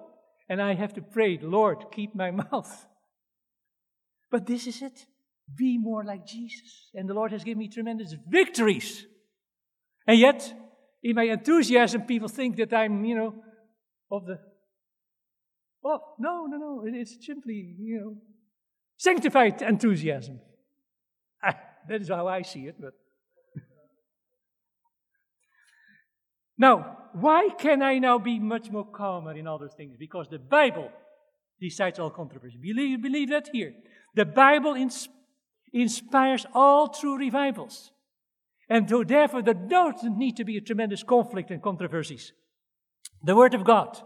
And 0.49 0.61
I 0.61 0.73
have 0.73 0.93
to 0.95 1.01
pray, 1.01 1.39
Lord, 1.41 1.85
keep 1.91 2.15
my 2.15 2.31
mouth. 2.51 2.85
But 4.29 4.45
this 4.45 4.67
is 4.67 4.81
it. 4.81 5.05
Be 5.55 5.77
more 5.79 6.03
like 6.03 6.27
Jesus. 6.27 6.89
And 6.93 7.09
the 7.09 7.13
Lord 7.13 7.31
has 7.31 7.43
given 7.43 7.59
me 7.59 7.67
tremendous 7.67 8.13
victories. 8.27 9.05
And 10.05 10.19
yet, 10.19 10.53
in 11.01 11.15
my 11.15 11.23
enthusiasm, 11.23 12.01
people 12.01 12.27
think 12.27 12.57
that 12.57 12.73
I'm, 12.73 13.03
you 13.05 13.15
know, 13.15 13.35
of 14.11 14.25
the. 14.25 14.39
Oh, 15.83 15.99
no, 16.19 16.45
no, 16.45 16.57
no. 16.57 16.83
It's 16.85 17.25
simply, 17.25 17.75
you 17.79 17.99
know, 17.99 18.15
sanctified 18.97 19.61
enthusiasm. 19.61 20.39
Ah, 21.41 21.57
that 21.87 22.01
is 22.01 22.09
how 22.09 22.27
I 22.27 22.41
see 22.41 22.67
it, 22.67 22.75
but. 22.79 22.93
now, 26.57 26.97
why 27.13 27.49
can 27.57 27.81
I 27.81 27.99
now 27.99 28.19
be 28.19 28.39
much 28.39 28.69
more 28.69 28.85
calmer 28.85 29.33
in 29.33 29.45
those 29.45 29.73
things? 29.75 29.95
Because 29.97 30.27
the 30.29 30.39
Bible 30.39 30.91
decides 31.61 31.97
all 31.97 32.09
controversy. 32.09 32.57
Believe, 32.61 33.01
believe 33.01 33.29
that 33.29 33.49
here. 33.53 33.73
The 34.15 34.25
Bible 34.25 34.73
ins- 34.73 35.07
inspires 35.71 36.45
all 36.53 36.89
true 36.89 37.17
revivals. 37.17 37.91
And 38.69 38.87
so, 38.87 39.03
therefore, 39.03 39.41
there 39.41 39.55
doesn't 39.55 40.17
need 40.17 40.37
to 40.37 40.45
be 40.45 40.57
a 40.57 40.61
tremendous 40.61 41.01
conflict 41.01 41.49
and 41.49 41.61
controversies. 41.61 42.33
The 43.23 43.35
Word 43.35 43.55
of 43.55 43.65
God 43.65 43.99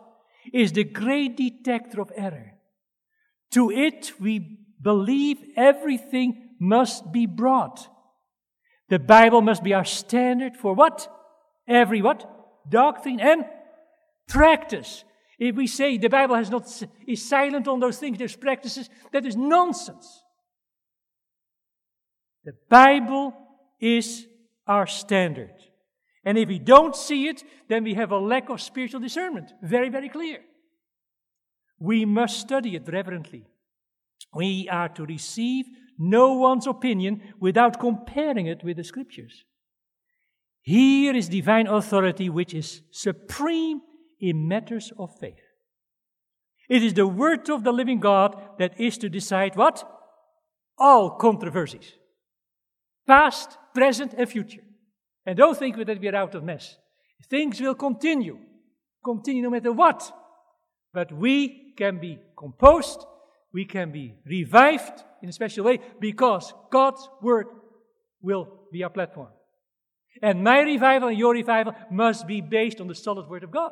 is 0.53 0.71
the 0.71 0.85
great 0.85 1.35
detector 1.35 2.01
of 2.01 2.11
error. 2.15 2.53
To 3.51 3.69
it, 3.69 4.13
we 4.19 4.59
believe 4.81 5.37
everything 5.55 6.49
must 6.59 7.11
be 7.11 7.25
brought. 7.25 7.87
The 8.89 8.99
Bible 8.99 9.41
must 9.41 9.63
be 9.63 9.73
our 9.73 9.85
standard 9.85 10.55
for 10.55 10.73
what? 10.73 11.07
Every 11.67 12.01
what? 12.01 12.29
Doctrine 12.69 13.19
and 13.19 13.45
practice. 14.27 15.03
If 15.39 15.55
we 15.55 15.67
say 15.67 15.97
the 15.97 16.09
Bible 16.09 16.35
has 16.35 16.49
not, 16.49 16.67
is 17.07 17.27
silent 17.27 17.67
on 17.67 17.79
those 17.79 17.97
things, 17.97 18.17
there's 18.17 18.35
practices, 18.35 18.89
that 19.11 19.25
is 19.25 19.35
nonsense. 19.35 20.21
The 22.45 22.53
Bible 22.69 23.33
is 23.79 24.25
our 24.67 24.87
standard. 24.87 25.53
And 26.25 26.37
if 26.37 26.47
we 26.47 26.59
don't 26.59 26.95
see 26.95 27.27
it, 27.27 27.43
then 27.67 27.83
we 27.83 27.95
have 27.95 28.11
a 28.11 28.17
lack 28.17 28.49
of 28.49 28.61
spiritual 28.61 29.01
discernment. 29.01 29.51
Very, 29.61 29.89
very 29.89 30.09
clear. 30.09 30.39
We 31.79 32.05
must 32.05 32.39
study 32.39 32.75
it 32.75 32.87
reverently. 32.87 33.45
We 34.33 34.69
are 34.69 34.89
to 34.89 35.05
receive 35.05 35.65
no 35.99 36.33
one's 36.33 36.65
opinion 36.65 37.21
without 37.39 37.79
comparing 37.79 38.47
it 38.47 38.63
with 38.63 38.77
the 38.77 38.83
scriptures. 38.83 39.43
Here 40.61 41.13
is 41.13 41.27
divine 41.27 41.67
authority 41.67 42.29
which 42.29 42.53
is 42.53 42.81
supreme 42.91 43.81
in 44.19 44.47
matters 44.47 44.93
of 44.97 45.17
faith. 45.19 45.41
It 46.69 46.81
is 46.81 46.93
the 46.93 47.05
word 47.05 47.49
of 47.49 47.65
the 47.65 47.73
living 47.73 47.99
God 47.99 48.35
that 48.57 48.79
is 48.79 48.97
to 48.99 49.09
decide 49.09 49.57
what? 49.57 49.83
All 50.77 51.11
controversies. 51.17 51.93
Past, 53.05 53.57
present, 53.73 54.13
and 54.17 54.29
future. 54.29 54.63
And 55.25 55.37
don't 55.37 55.57
think 55.57 55.77
that 55.77 55.99
we 55.99 56.07
are 56.07 56.15
out 56.15 56.35
of 56.35 56.43
mess. 56.43 56.77
Things 57.29 57.59
will 57.61 57.75
continue. 57.75 58.37
Continue 59.03 59.43
no 59.43 59.49
matter 59.49 59.71
what. 59.71 60.11
But 60.93 61.11
we 61.11 61.73
can 61.77 61.99
be 61.99 62.19
composed, 62.37 63.03
we 63.53 63.65
can 63.65 63.91
be 63.91 64.15
revived 64.25 65.03
in 65.21 65.29
a 65.29 65.33
special 65.33 65.65
way 65.65 65.79
because 65.99 66.53
God's 66.71 67.07
word 67.21 67.47
will 68.21 68.47
be 68.71 68.83
our 68.83 68.89
platform. 68.89 69.29
And 70.21 70.43
my 70.43 70.59
revival 70.61 71.09
and 71.09 71.17
your 71.17 71.33
revival 71.33 71.73
must 71.89 72.27
be 72.27 72.41
based 72.41 72.79
on 72.79 72.87
the 72.87 72.95
solid 72.95 73.27
word 73.27 73.43
of 73.43 73.51
God. 73.51 73.71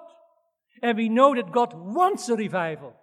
And 0.82 0.98
we 0.98 1.10
know 1.10 1.36
that 1.36 1.52
God 1.52 1.74
wants 1.74 2.30
a 2.30 2.36
revival. 2.36 2.94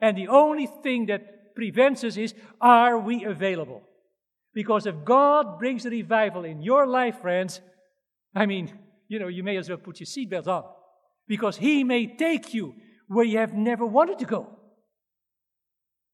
And 0.00 0.16
the 0.16 0.28
only 0.28 0.66
thing 0.82 1.06
that 1.06 1.54
prevents 1.54 2.02
us 2.04 2.16
is, 2.16 2.34
are 2.60 2.98
we 2.98 3.24
available? 3.24 3.82
Because 4.56 4.86
if 4.86 5.04
God 5.04 5.58
brings 5.58 5.84
a 5.84 5.90
revival 5.90 6.46
in 6.46 6.62
your 6.62 6.86
life, 6.86 7.20
friends, 7.20 7.60
I 8.34 8.46
mean, 8.46 8.72
you 9.06 9.18
know, 9.18 9.28
you 9.28 9.42
may 9.42 9.58
as 9.58 9.68
well 9.68 9.76
put 9.76 10.00
your 10.00 10.06
seatbelt 10.06 10.48
on. 10.48 10.64
Because 11.28 11.58
He 11.58 11.84
may 11.84 12.06
take 12.06 12.54
you 12.54 12.74
where 13.06 13.26
you 13.26 13.36
have 13.36 13.52
never 13.52 13.84
wanted 13.84 14.18
to 14.20 14.24
go. 14.24 14.48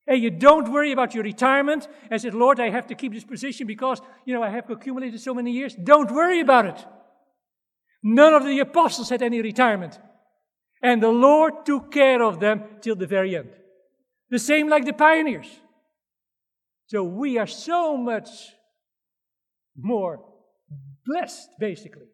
And 0.09 0.20
you 0.20 0.31
don't 0.31 0.72
worry 0.72 0.90
about 0.90 1.14
your 1.14 1.22
retirement 1.22 1.87
and 2.11 2.20
say, 2.20 2.31
Lord, 2.31 2.59
I 2.59 2.70
have 2.70 2.88
to 2.88 2.96
keep 2.96 3.12
this 3.12 3.22
position 3.22 3.68
because, 3.68 4.00
you 4.24 4.35
know, 4.35 4.42
I 4.42 4.50
have 4.50 4.68
accumulated 4.68 5.20
so 5.20 5.35
many 5.35 5.52
years. 5.52 5.76
Don't 5.76 6.11
worry 6.11 6.40
about 6.40 6.66
it. 6.66 6.85
None 8.02 8.35
of 8.35 8.44
the 8.44 8.59
apostles 8.59 9.11
had 9.11 9.22
any 9.22 9.40
retirement. 9.40 10.00
And 10.83 11.00
the 11.00 11.12
Lord 11.12 11.64
took 11.64 11.92
care 11.92 12.20
of 12.20 12.40
them 12.40 12.64
till 12.81 12.96
the 12.96 13.07
very 13.07 13.37
end. 13.37 13.50
The 14.31 14.40
same 14.40 14.68
like 14.68 14.85
the 14.85 14.92
pioneers. 14.92 15.46
So 16.86 17.04
we 17.04 17.38
are 17.38 17.46
so 17.46 17.96
much 17.96 18.28
more 19.76 20.24
blessed, 21.06 21.50
basically. 21.58 22.06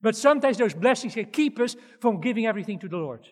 But 0.00 0.16
sometimes 0.16 0.58
those 0.58 0.74
blessings 0.74 1.14
can 1.14 1.26
keep 1.26 1.58
us 1.58 1.76
from 2.00 2.20
giving 2.20 2.46
everything 2.46 2.78
to 2.80 2.88
the 2.88 2.96
Lord. 2.96 3.26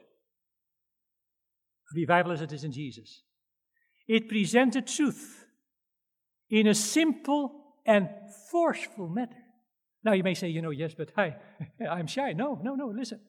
Revival 1.95 2.33
as 2.33 2.41
it 2.41 2.53
is 2.53 2.65
in 2.65 2.73
Jesus. 2.73 3.23
It 4.09 4.29
presented 4.29 4.87
truth 4.87 5.47
in 6.51 6.67
a 6.67 6.75
simple 6.75 7.75
and 7.85 8.09
forceful 8.51 9.09
manner. 9.09 9.37
Now 10.05 10.13
you 10.13 10.23
may 10.23 10.35
say, 10.35 10.49
you 10.49 10.63
know, 10.63 10.71
yes, 10.71 10.95
but 10.97 11.11
I, 11.17 11.37
I'm 11.91 12.07
shy. 12.07 12.33
No, 12.33 12.61
no, 12.63 12.75
no, 12.75 12.89
listen. 12.89 13.21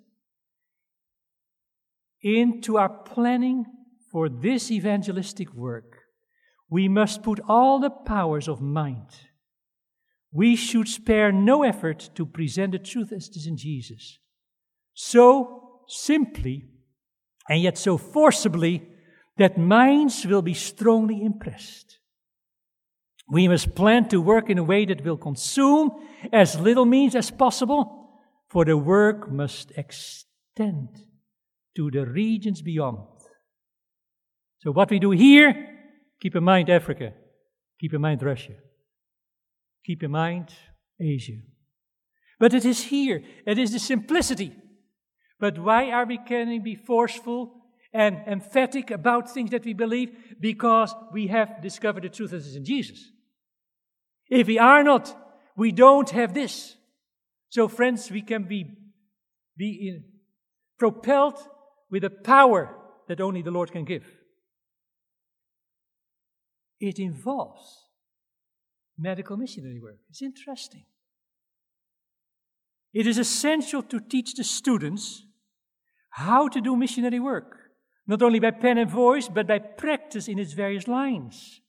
Into 2.22 2.78
our 2.78 2.90
planning 2.90 3.66
for 4.12 4.30
this 4.30 4.72
evangelistic 4.72 5.54
work, 5.54 5.97
we 6.70 6.88
must 6.88 7.24
put 7.24 7.40
all 7.48 7.80
the 7.80 7.90
powers 7.90 8.48
of 8.48 8.62
mind. 8.62 9.08
We 10.32 10.56
should 10.56 10.88
spare 10.88 11.32
no 11.32 11.64
effort 11.64 12.10
to 12.16 12.26
present 12.26 12.74
the 12.74 12.80
truth 12.80 13.12
as 13.14 13.30
it 13.30 13.38
is 13.38 13.48
in 13.48 13.58
Jesus. 13.58 14.20
So 14.94 15.82
simply, 15.88 16.66
and 17.50 17.62
yet 17.62 17.78
so 17.78 17.98
forcibly, 17.98 18.88
that 19.38 19.58
minds 19.58 20.26
will 20.26 20.42
be 20.42 20.54
strongly 20.54 21.24
impressed. 21.24 22.00
We 23.30 23.48
must 23.48 23.76
plan 23.76 24.08
to 24.10 24.22
work 24.22 24.50
in 24.50 24.58
a 24.58 24.64
way 24.64 24.86
that 24.86 25.04
will 25.04 25.18
consume 25.18 25.92
as 26.32 26.60
little 26.60 26.86
means 26.86 27.16
as 27.16 27.30
possible, 27.30 28.10
for 28.50 28.66
the 28.66 28.78
work 28.78 29.30
must 29.32 29.72
extend 29.78 30.90
to 31.76 31.92
the 31.92 32.06
regions 32.06 32.62
beyond. 32.62 33.00
So, 34.60 34.72
what 34.72 34.90
we 34.90 35.00
do 35.00 35.12
here, 35.12 35.77
keep 36.22 36.36
in 36.36 36.44
mind 36.44 36.70
Africa, 36.70 37.14
keep 37.80 37.94
in 37.94 38.02
mind 38.02 38.24
Russia, 38.24 38.54
keep 39.86 40.04
in 40.04 40.12
mind 40.12 40.50
Asia. 41.00 41.40
But 42.40 42.54
it 42.54 42.66
is 42.66 42.84
here, 42.84 43.24
it 43.46 43.58
is 43.58 43.72
the 43.72 43.80
simplicity. 43.80 44.54
But 45.40 45.60
why 45.60 45.92
are 45.92 46.06
we 46.06 46.18
can 46.18 46.64
be 46.64 46.76
forceful 46.76 47.58
and 47.94 48.22
emphatic 48.28 48.92
about 48.92 49.32
things 49.32 49.52
that 49.52 49.66
we 49.66 49.74
believe 49.74 50.12
because 50.40 50.94
we 51.12 51.28
have 51.28 51.62
discovered 51.62 52.04
the 52.04 52.10
truth 52.10 52.32
that 52.32 52.38
is 52.38 52.56
in 52.56 52.66
Jesus. 52.66 53.12
If 54.30 54.48
we 54.48 54.60
are 54.60 54.84
not, 54.84 55.16
we 55.56 55.72
don't 55.72 56.10
have 56.12 56.34
this. 56.34 56.76
So, 57.50 57.68
friends, 57.68 58.12
we 58.12 58.22
can 58.22 58.44
be, 58.44 58.66
be 59.58 59.90
in, 59.90 60.04
propelled 60.78 61.40
with 61.90 62.04
a 62.04 62.10
power 62.10 62.76
that 63.08 63.22
only 63.22 63.42
the 63.42 63.52
Lord 63.52 63.72
can 63.72 63.86
give. 63.86 64.04
It 66.80 67.00
involves 67.00 67.86
medical 68.98 69.38
missionary 69.38 69.80
work. 69.80 70.00
It's 70.10 70.22
interesting. 70.22 70.86
It 72.94 73.06
is 73.08 73.18
essential 73.18 73.84
to 73.84 74.00
teach 74.00 74.34
the 74.34 74.44
students 74.44 75.24
how 76.10 76.48
to 76.48 76.62
do 76.62 76.76
missionary 76.76 77.20
work 77.20 77.68
not 78.08 78.22
only 78.22 78.40
by 78.40 78.52
pen 78.52 78.78
and 78.78 78.90
voice, 78.90 79.28
but 79.28 79.48
by 79.48 79.60
practice 79.60 80.30
in 80.30 80.40
its 80.40 80.54
various 80.54 80.88
lines. 80.88 81.62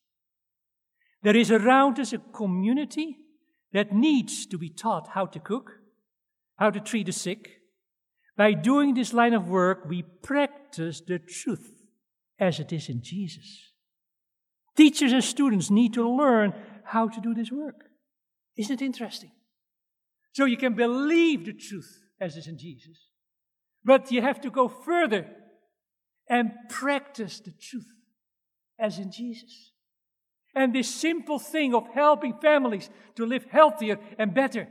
There 1.22 1.36
is 1.36 1.50
around 1.50 1.98
us 1.98 2.12
a 2.12 2.18
community 2.18 3.18
that 3.72 3.92
needs 3.92 4.46
to 4.46 4.56
be 4.56 4.70
taught 4.70 5.08
how 5.08 5.26
to 5.26 5.40
cook, 5.40 5.72
how 6.56 6.70
to 6.70 6.80
treat 6.80 7.06
the 7.06 7.12
sick. 7.12 7.60
By 8.36 8.52
doing 8.52 8.94
this 8.94 9.12
line 9.12 9.34
of 9.34 9.48
work, 9.48 9.84
we 9.88 10.02
practice 10.02 11.00
the 11.00 11.18
truth 11.18 11.82
as 12.38 12.60
it 12.60 12.72
is 12.72 12.88
in 12.88 13.02
Jesus. 13.02 13.67
Teachers 14.78 15.12
and 15.12 15.24
students 15.24 15.72
need 15.72 15.94
to 15.94 16.08
learn 16.08 16.54
how 16.84 17.08
to 17.08 17.20
do 17.20 17.34
this 17.34 17.50
work. 17.50 17.86
Isn't 18.56 18.80
it 18.80 18.84
interesting? 18.84 19.32
So 20.34 20.44
you 20.44 20.56
can 20.56 20.74
believe 20.74 21.44
the 21.44 21.52
truth 21.52 21.98
as 22.20 22.36
is 22.36 22.46
in 22.46 22.58
Jesus. 22.58 23.08
But 23.84 24.12
you 24.12 24.22
have 24.22 24.40
to 24.42 24.50
go 24.50 24.68
further 24.68 25.26
and 26.28 26.52
practice 26.68 27.40
the 27.40 27.50
truth 27.60 27.88
as 28.78 29.00
in 29.00 29.10
Jesus. 29.10 29.72
And 30.54 30.72
this 30.72 30.94
simple 30.94 31.40
thing 31.40 31.74
of 31.74 31.88
helping 31.92 32.34
families 32.34 32.88
to 33.16 33.26
live 33.26 33.46
healthier 33.50 33.98
and 34.16 34.32
better 34.32 34.68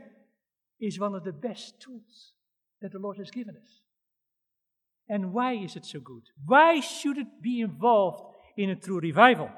is 0.80 0.98
one 0.98 1.16
of 1.16 1.24
the 1.24 1.34
best 1.34 1.82
tools 1.82 2.32
that 2.80 2.92
the 2.92 2.98
Lord 2.98 3.18
has 3.18 3.30
given 3.30 3.56
us. 3.56 3.82
And 5.06 5.34
why 5.34 5.52
is 5.52 5.76
it 5.76 5.84
so 5.84 6.00
good? 6.00 6.22
Why 6.46 6.80
should 6.80 7.18
it 7.18 7.42
be 7.42 7.60
involved 7.60 8.22
in 8.56 8.70
a 8.70 8.74
true 8.74 9.00
revival? 9.00 9.50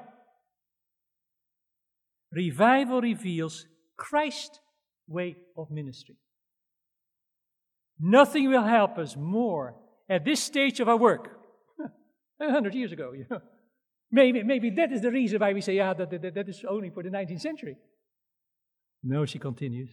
Revival 2.31 3.01
reveals 3.01 3.65
Christ's 3.97 4.59
way 5.07 5.35
of 5.57 5.69
ministry. 5.69 6.15
Nothing 7.99 8.49
will 8.49 8.63
help 8.63 8.97
us 8.97 9.15
more 9.15 9.75
at 10.09 10.25
this 10.25 10.41
stage 10.41 10.79
of 10.79 10.89
our 10.89 10.97
work. 10.97 11.29
A 12.41 12.51
hundred 12.51 12.73
years 12.73 12.91
ago, 12.91 13.11
you 13.13 13.25
know. 13.29 13.41
Maybe, 14.11 14.43
maybe 14.43 14.69
that 14.71 14.91
is 14.91 15.01
the 15.01 15.11
reason 15.11 15.39
why 15.39 15.53
we 15.53 15.61
say, 15.61 15.75
yeah, 15.75 15.93
that, 15.93 16.09
that, 16.09 16.33
that 16.33 16.49
is 16.49 16.65
only 16.67 16.89
for 16.89 17.03
the 17.03 17.09
19th 17.09 17.41
century. 17.41 17.77
No, 19.03 19.25
she 19.25 19.39
continues. 19.39 19.89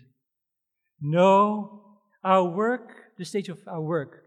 No, 1.00 1.98
our 2.24 2.44
work, 2.44 2.90
the 3.16 3.24
stage 3.24 3.48
of 3.48 3.58
our 3.68 3.80
work, 3.80 4.24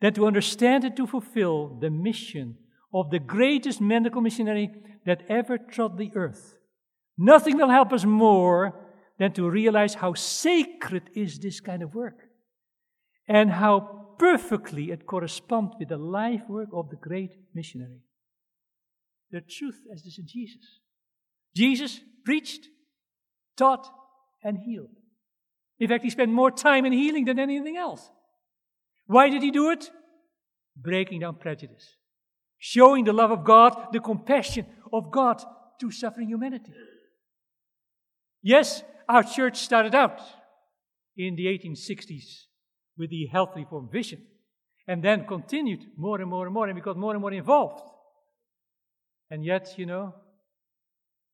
that 0.00 0.14
to 0.14 0.26
understand 0.26 0.84
and 0.84 0.96
to 0.96 1.06
fulfill 1.06 1.78
the 1.80 1.90
mission 1.90 2.56
of 2.94 3.10
the 3.10 3.18
greatest 3.18 3.80
medical 3.80 4.20
missionary 4.20 4.70
that 5.04 5.22
ever 5.28 5.58
trod 5.58 5.98
the 5.98 6.10
earth. 6.14 6.56
Nothing 7.18 7.56
will 7.56 7.70
help 7.70 7.92
us 7.92 8.04
more 8.04 8.74
than 9.18 9.32
to 9.32 9.48
realize 9.48 9.94
how 9.94 10.14
sacred 10.14 11.10
is 11.14 11.38
this 11.38 11.60
kind 11.60 11.82
of 11.82 11.94
work 11.94 12.28
and 13.28 13.50
how 13.50 14.14
perfectly 14.18 14.90
it 14.90 15.06
corresponds 15.06 15.74
with 15.78 15.88
the 15.88 15.96
life 15.96 16.42
work 16.48 16.68
of 16.72 16.90
the 16.90 16.96
great 16.96 17.32
missionary. 17.54 18.00
The 19.30 19.40
truth 19.40 19.80
as 19.92 20.02
this 20.02 20.18
in 20.18 20.26
Jesus. 20.26 20.80
Jesus 21.54 22.00
preached, 22.24 22.68
taught, 23.56 23.90
and 24.44 24.58
healed. 24.58 24.90
In 25.78 25.88
fact, 25.88 26.04
he 26.04 26.10
spent 26.10 26.30
more 26.30 26.50
time 26.50 26.84
in 26.84 26.92
healing 26.92 27.24
than 27.24 27.38
anything 27.38 27.76
else. 27.76 28.10
Why 29.06 29.28
did 29.30 29.42
he 29.42 29.50
do 29.50 29.70
it? 29.70 29.90
Breaking 30.76 31.20
down 31.20 31.36
prejudice, 31.36 31.96
showing 32.58 33.04
the 33.04 33.12
love 33.12 33.30
of 33.30 33.44
God, 33.44 33.88
the 33.92 34.00
compassion 34.00 34.66
of 34.92 35.10
God 35.10 35.42
to 35.80 35.90
suffering 35.90 36.28
humanity. 36.28 36.72
Yes, 38.46 38.84
our 39.08 39.24
church 39.24 39.56
started 39.58 39.92
out 39.92 40.20
in 41.16 41.34
the 41.34 41.46
1860s 41.46 42.44
with 42.96 43.10
the 43.10 43.26
health 43.26 43.50
reform 43.56 43.88
vision 43.92 44.24
and 44.86 45.02
then 45.02 45.26
continued 45.26 45.80
more 45.96 46.20
and 46.20 46.30
more 46.30 46.46
and 46.46 46.54
more, 46.54 46.68
and 46.68 46.76
we 46.76 46.80
got 46.80 46.96
more 46.96 47.10
and 47.10 47.20
more 47.20 47.32
involved. 47.32 47.82
And 49.30 49.44
yet, 49.44 49.74
you 49.76 49.84
know, 49.84 50.14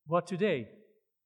what 0.07 0.27
today? 0.27 0.69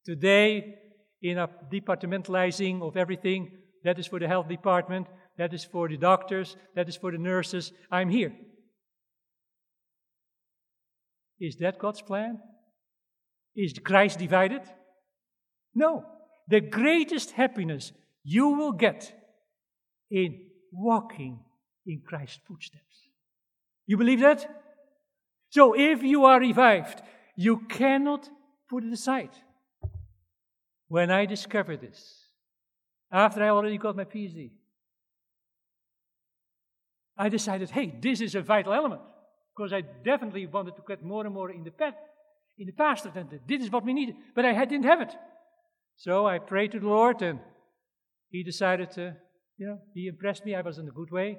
Today, 0.05 0.75
in 1.22 1.38
a 1.38 1.49
departmentalizing 1.72 2.83
of 2.83 2.96
everything, 2.96 3.53
that 3.85 4.01
is 4.01 4.09
for 4.09 4.18
the 4.18 4.27
health 4.27 4.49
department, 4.49 5.07
that 5.38 5.55
is 5.55 5.62
for 5.62 5.88
the 5.88 5.96
doctors, 5.96 6.57
that 6.75 6.88
is 6.88 6.96
for 6.96 7.12
the 7.12 7.18
nurses, 7.18 7.70
I'm 7.92 8.09
here. 8.09 8.33
Is 11.38 11.55
that 11.61 11.79
God's 11.79 12.03
plan? 12.03 12.40
Is 13.55 13.79
Christ 13.79 14.18
divided? 14.18 14.62
No. 15.76 16.04
The 16.48 16.60
greatest 16.60 17.32
happiness 17.32 17.92
you 18.24 18.48
will 18.48 18.72
get 18.72 19.12
in 20.10 20.46
walking 20.72 21.38
in 21.86 22.00
Christ's 22.04 22.40
footsteps. 22.48 23.10
You 23.86 23.96
believe 23.96 24.20
that? 24.20 24.48
So 25.50 25.74
if 25.78 26.02
you 26.02 26.24
are 26.24 26.40
revived, 26.40 27.02
you 27.36 27.58
cannot 27.68 28.28
put 28.68 28.84
it 28.84 28.92
aside. 28.92 29.30
When 30.88 31.10
I 31.10 31.26
discovered 31.26 31.80
this, 31.82 32.24
after 33.12 33.42
I 33.44 33.50
already 33.50 33.78
got 33.78 33.96
my 33.96 34.04
PhD, 34.04 34.52
I 37.18 37.28
decided, 37.28 37.70
hey, 37.70 37.94
this 38.00 38.20
is 38.20 38.34
a 38.34 38.40
vital 38.40 38.72
element. 38.72 39.02
Because 39.54 39.72
I 39.72 39.82
definitely 39.82 40.46
wanted 40.46 40.76
to 40.76 40.82
get 40.86 41.04
more 41.04 41.24
and 41.24 41.34
more 41.34 41.50
in 41.50 41.64
the 41.64 41.70
pet, 41.70 41.96
in 42.58 42.66
the 42.66 42.72
pastor, 42.72 43.12
and 43.14 43.40
this 43.46 43.62
is 43.62 43.70
what 43.70 43.84
we 43.84 43.92
needed. 43.92 44.16
But 44.34 44.44
I 44.44 44.64
didn't 44.64 44.84
have 44.84 45.00
it. 45.02 45.14
So 45.96 46.26
I 46.26 46.38
prayed 46.38 46.72
to 46.72 46.80
the 46.80 46.88
Lord, 46.88 47.22
and 47.22 47.40
He 48.30 48.42
decided 48.42 48.90
to, 48.92 49.14
you 49.56 49.66
know, 49.66 49.78
He 49.94 50.06
impressed 50.06 50.44
me. 50.44 50.54
I 50.54 50.61
was 50.61 50.78
in 50.78 50.88
a 50.88 50.92
good 50.92 51.11
way. 51.11 51.38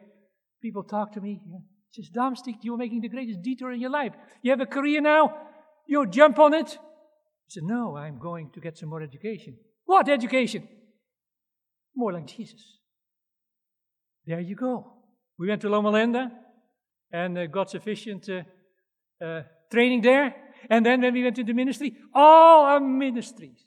People 0.62 0.84
talked 0.84 1.14
to 1.14 1.22
me. 1.22 1.42
Know, 1.48 1.62
says, 1.92 2.10
Damsteegt, 2.16 2.64
you're 2.64 2.78
making 2.78 3.02
the 3.02 3.10
greatest 3.10 3.42
detour 3.42 3.72
in 3.72 3.80
your 3.80 3.90
life. 3.90 4.14
You 4.42 4.52
have 4.52 4.62
a 4.62 4.66
career 4.66 5.02
now. 5.02 5.36
You 5.88 6.06
jump 6.08 6.40
on 6.40 6.54
it. 6.54 6.78
I 6.78 7.50
said, 7.50 7.64
No, 7.64 7.96
I'm 7.96 8.20
going 8.20 8.52
to 8.52 8.60
get 8.60 8.78
some 8.78 8.90
more 8.90 9.02
education. 9.02 9.58
What 9.86 10.10
education? 10.10 10.68
More 11.96 12.14
like 12.14 12.28
Jesus. 12.28 12.80
There 14.26 14.40
you 14.40 14.56
go. 14.56 14.94
We 15.40 15.48
went 15.48 15.62
to 15.62 15.70
Loma 15.70 15.92
Linda 15.92 16.32
and 17.12 17.38
uh, 17.38 17.48
got 17.48 17.70
sufficient 17.70 18.28
uh, 18.30 19.24
uh, 19.24 19.44
training 19.72 20.02
there. 20.02 20.36
And 20.70 20.86
then 20.86 21.02
when 21.02 21.14
we 21.14 21.24
went 21.24 21.40
into 21.40 21.54
ministry, 21.54 21.96
all 22.14 22.66
our 22.66 22.80
ministries, 22.80 23.64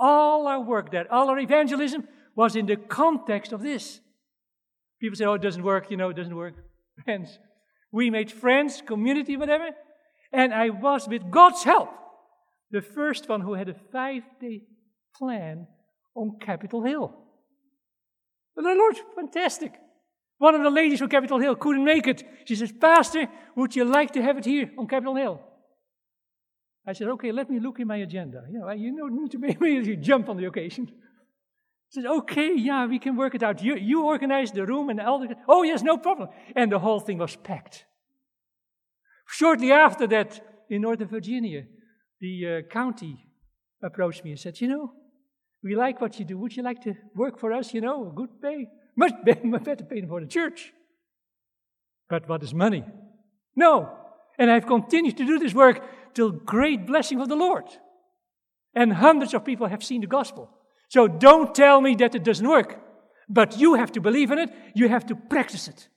all 0.00 0.48
our 0.48 0.60
work 0.60 0.90
there, 0.90 1.06
all 1.12 1.28
our 1.28 1.38
evangelism 1.38 2.08
was 2.34 2.56
in 2.56 2.66
the 2.66 2.76
context 2.76 3.52
of 3.52 3.62
this. 3.62 4.00
People 5.00 5.16
say, 5.16 5.26
oh, 5.26 5.34
it 5.34 5.42
doesn't 5.42 5.62
work, 5.62 5.90
you 5.90 5.96
know, 5.96 6.08
it 6.08 6.16
doesn't 6.16 6.34
work. 6.34 6.54
Friends, 7.04 7.38
we 7.92 8.10
made 8.10 8.30
friends, 8.30 8.82
community, 8.84 9.36
whatever. 9.36 9.68
And 10.32 10.52
I 10.52 10.70
was, 10.70 11.08
with 11.08 11.30
God's 11.30 11.64
help, 11.64 11.90
the 12.70 12.82
first 12.82 13.28
one 13.28 13.40
who 13.40 13.54
had 13.54 13.68
a 13.68 13.74
five 13.92 14.22
day 14.40 14.62
plan 15.16 15.66
on 16.14 16.38
Capitol 16.40 16.82
Hill. 16.82 17.14
But 18.54 18.62
the 18.62 18.74
Lord, 18.74 18.96
fantastic. 19.14 19.72
One 20.38 20.54
of 20.54 20.62
the 20.62 20.70
ladies 20.70 21.00
from 21.00 21.08
Capitol 21.08 21.38
Hill 21.38 21.56
couldn't 21.56 21.84
make 21.84 22.06
it. 22.06 22.22
She 22.46 22.56
says, 22.56 22.72
Pastor, 22.72 23.28
would 23.56 23.76
you 23.76 23.84
like 23.84 24.12
to 24.12 24.22
have 24.22 24.38
it 24.38 24.44
here 24.44 24.70
on 24.78 24.86
Capitol 24.86 25.16
Hill? 25.16 25.40
I 26.86 26.92
said, 26.92 27.08
okay, 27.08 27.32
let 27.32 27.50
me 27.50 27.60
look 27.60 27.78
in 27.78 27.86
my 27.86 27.98
agenda. 27.98 28.44
You 28.50 28.60
know, 28.60 28.70
you 28.70 28.96
don't 28.96 29.14
need 29.60 29.84
to 29.84 29.96
jump 29.96 30.28
on 30.28 30.36
the 30.36 30.46
occasion. 30.46 30.86
He 30.86 32.00
said, 32.00 32.06
okay, 32.06 32.54
yeah, 32.54 32.86
we 32.86 32.98
can 32.98 33.16
work 33.16 33.34
it 33.34 33.42
out. 33.42 33.62
You, 33.62 33.76
you 33.76 34.04
organize 34.04 34.52
the 34.52 34.64
room 34.64 34.90
and 34.90 34.98
the 34.98 35.02
elder. 35.02 35.34
Oh, 35.48 35.62
yes, 35.62 35.82
no 35.82 35.98
problem. 35.98 36.28
And 36.54 36.70
the 36.70 36.78
whole 36.78 37.00
thing 37.00 37.18
was 37.18 37.36
packed. 37.36 37.84
Shortly 39.26 39.72
after 39.72 40.06
that, 40.08 40.40
in 40.68 40.82
Northern 40.82 41.08
Virginia, 41.08 41.64
the 42.20 42.46
uh, 42.46 42.72
county 42.72 43.26
approached 43.82 44.24
me 44.24 44.30
and 44.30 44.40
said, 44.40 44.60
You 44.60 44.68
know, 44.68 44.92
we 45.62 45.74
like 45.74 46.00
what 46.00 46.18
you 46.18 46.24
do. 46.24 46.38
Would 46.38 46.56
you 46.56 46.62
like 46.62 46.82
to 46.82 46.94
work 47.14 47.38
for 47.38 47.52
us? 47.52 47.74
You 47.74 47.80
know, 47.80 48.12
good 48.14 48.40
pay. 48.40 48.68
Much 48.96 49.12
better 49.24 49.84
pay 49.84 50.04
for 50.06 50.20
the 50.20 50.26
church. 50.26 50.72
But 52.08 52.28
what 52.28 52.42
is 52.42 52.52
money? 52.52 52.84
No. 53.56 53.96
And 54.38 54.50
I've 54.50 54.66
continued 54.66 55.16
to 55.18 55.26
do 55.26 55.38
this 55.38 55.54
work 55.54 55.82
till 56.14 56.30
great 56.30 56.86
blessing 56.86 57.20
of 57.20 57.28
the 57.28 57.36
Lord. 57.36 57.64
And 58.74 58.92
hundreds 58.92 59.34
of 59.34 59.44
people 59.44 59.66
have 59.66 59.82
seen 59.82 60.00
the 60.00 60.06
gospel. 60.06 60.50
So 60.88 61.08
don't 61.08 61.54
tell 61.54 61.80
me 61.80 61.94
that 61.96 62.14
it 62.14 62.24
doesn't 62.24 62.48
work. 62.48 62.80
But 63.28 63.58
you 63.58 63.74
have 63.74 63.92
to 63.92 64.00
believe 64.00 64.30
in 64.30 64.38
it, 64.38 64.50
you 64.74 64.88
have 64.88 65.06
to 65.06 65.14
practice 65.14 65.68
it. 65.68 65.88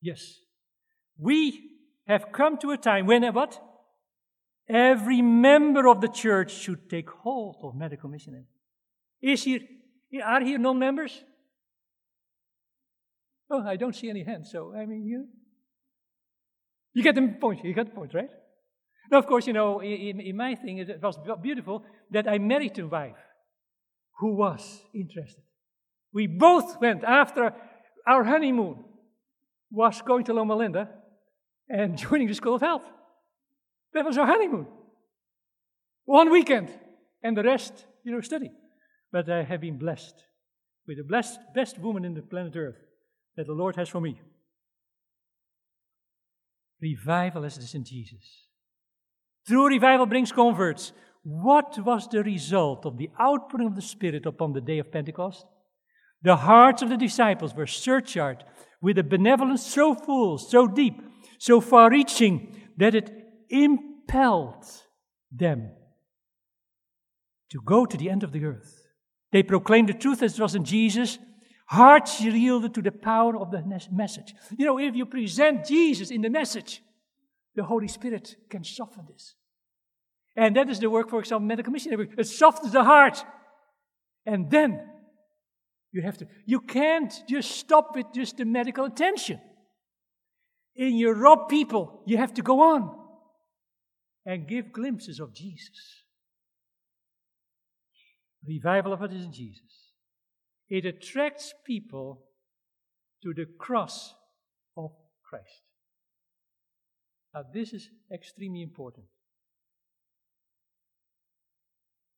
Yes. 0.00 0.40
We 1.16 1.70
have 2.06 2.32
come 2.32 2.58
to 2.58 2.72
a 2.72 2.76
time 2.76 3.06
when 3.06 3.24
uh, 3.24 3.32
what? 3.32 3.62
Every 4.68 5.22
member 5.22 5.88
of 5.88 6.00
the 6.00 6.08
church 6.08 6.52
should 6.52 6.90
take 6.90 7.08
hold 7.08 7.56
of 7.62 7.74
medical 7.74 8.08
missionary. 8.08 8.46
Is 9.22 9.44
here, 9.44 9.60
are 10.24 10.42
here 10.42 10.58
non-members? 10.58 11.22
Oh, 13.50 13.62
I 13.62 13.76
don't 13.76 13.94
see 13.94 14.10
any 14.10 14.24
hands, 14.24 14.50
so 14.50 14.74
I 14.74 14.86
mean, 14.86 15.04
you, 15.04 15.28
you 16.94 17.02
get 17.02 17.14
the 17.14 17.28
point. 17.40 17.64
You 17.64 17.74
got 17.74 17.86
the 17.86 17.94
point, 17.94 18.14
right? 18.14 18.30
Now, 19.10 19.18
of 19.18 19.26
course, 19.26 19.46
you 19.46 19.52
know, 19.52 19.80
in, 19.80 20.20
in 20.20 20.36
my 20.36 20.54
thing, 20.54 20.78
it 20.78 21.02
was 21.02 21.18
beautiful 21.42 21.84
that 22.10 22.26
I 22.26 22.38
married 22.38 22.78
a 22.78 22.86
wife 22.86 23.16
who 24.18 24.34
was 24.34 24.80
interested. 24.94 25.42
We 26.12 26.26
both 26.26 26.80
went 26.80 27.04
after 27.04 27.52
our 28.06 28.24
honeymoon 28.24 28.84
was 29.70 30.00
going 30.02 30.24
to 30.24 30.32
Loma 30.32 30.54
Linda 30.54 30.88
and 31.68 31.98
joining 32.06 32.28
the 32.28 32.34
School 32.34 32.54
of 32.54 32.60
Health. 32.60 32.84
That 33.92 34.04
was 34.04 34.16
our 34.16 34.26
honeymoon. 34.26 34.66
One 36.04 36.30
weekend, 36.30 36.70
and 37.22 37.36
the 37.36 37.42
rest, 37.42 37.86
you 38.04 38.12
know, 38.12 38.20
study. 38.20 38.52
But 39.10 39.28
I 39.30 39.42
have 39.42 39.62
been 39.62 39.78
blessed 39.78 40.14
with 40.86 40.98
the 40.98 41.04
blessed, 41.04 41.38
best 41.54 41.78
woman 41.78 42.04
in 42.04 42.14
the 42.14 42.22
planet 42.22 42.54
Earth 42.56 42.76
that 43.36 43.46
the 43.46 43.52
Lord 43.52 43.76
has 43.76 43.88
for 43.88 44.00
me. 44.00 44.20
Revival 46.84 47.44
is 47.44 47.56
it 47.56 47.64
is 47.64 47.74
in 47.74 47.82
Jesus. 47.82 48.48
True 49.46 49.68
revival 49.68 50.04
brings 50.04 50.32
converts. 50.32 50.92
what 51.22 51.78
was 51.78 52.06
the 52.08 52.22
result 52.22 52.84
of 52.84 52.98
the 52.98 53.08
outpouring 53.18 53.68
of 53.68 53.74
the 53.74 53.88
Spirit 53.94 54.26
upon 54.26 54.52
the 54.52 54.60
day 54.60 54.78
of 54.78 54.92
Pentecost? 54.92 55.46
The 56.20 56.36
hearts 56.36 56.82
of 56.82 56.90
the 56.90 56.98
disciples 56.98 57.54
were 57.54 57.66
surcharged 57.66 58.44
with 58.82 58.98
a 58.98 59.02
benevolence 59.02 59.64
so 59.66 59.94
full, 59.94 60.36
so 60.36 60.66
deep, 60.66 61.00
so 61.38 61.62
far 61.62 61.90
reaching 61.90 62.34
that 62.76 62.94
it 62.94 63.10
impelled 63.48 64.66
them 65.32 65.70
to 67.50 67.60
go 67.64 67.86
to 67.86 67.96
the 67.96 68.10
end 68.10 68.22
of 68.22 68.32
the 68.32 68.44
earth. 68.44 68.72
They 69.32 69.42
proclaimed 69.42 69.88
the 69.88 69.94
truth 69.94 70.22
as 70.22 70.34
it 70.34 70.42
was 70.42 70.54
in 70.54 70.64
Jesus. 70.64 71.18
Hearts 71.66 72.20
yielded 72.20 72.74
to 72.74 72.82
the 72.82 72.92
power 72.92 73.36
of 73.36 73.50
the 73.50 73.62
message. 73.90 74.34
You 74.56 74.66
know, 74.66 74.78
if 74.78 74.94
you 74.94 75.06
present 75.06 75.66
Jesus 75.66 76.10
in 76.10 76.20
the 76.20 76.30
message, 76.30 76.82
the 77.54 77.64
Holy 77.64 77.88
Spirit 77.88 78.36
can 78.50 78.64
soften 78.64 79.06
this. 79.10 79.34
And 80.36 80.56
that 80.56 80.68
is 80.68 80.80
the 80.80 80.90
work, 80.90 81.08
for 81.08 81.20
example, 81.20 81.46
medical 81.46 81.72
missionary. 81.72 82.08
It 82.18 82.26
softens 82.26 82.72
the 82.72 82.84
heart. 82.84 83.24
And 84.26 84.50
then 84.50 84.80
you 85.92 86.02
have 86.02 86.18
to, 86.18 86.26
you 86.44 86.60
can't 86.60 87.12
just 87.28 87.52
stop 87.52 87.94
with 87.94 88.06
just 88.12 88.36
the 88.36 88.44
medical 88.44 88.84
attention. 88.84 89.40
In 90.74 90.96
your 90.96 91.14
rob 91.14 91.48
people, 91.48 92.02
you 92.04 92.16
have 92.16 92.34
to 92.34 92.42
go 92.42 92.60
on 92.60 92.90
and 94.26 94.48
give 94.48 94.72
glimpses 94.72 95.20
of 95.20 95.32
Jesus. 95.32 96.02
Revival 98.46 98.92
of 98.92 99.02
it 99.02 99.12
is 99.12 99.24
in 99.24 99.32
Jesus. 99.32 99.83
It 100.68 100.86
attracts 100.86 101.52
people 101.66 102.22
to 103.22 103.34
the 103.34 103.46
cross 103.58 104.14
of 104.76 104.92
Christ. 105.22 105.62
Now, 107.34 107.42
this 107.52 107.72
is 107.72 107.88
extremely 108.12 108.62
important. 108.62 109.06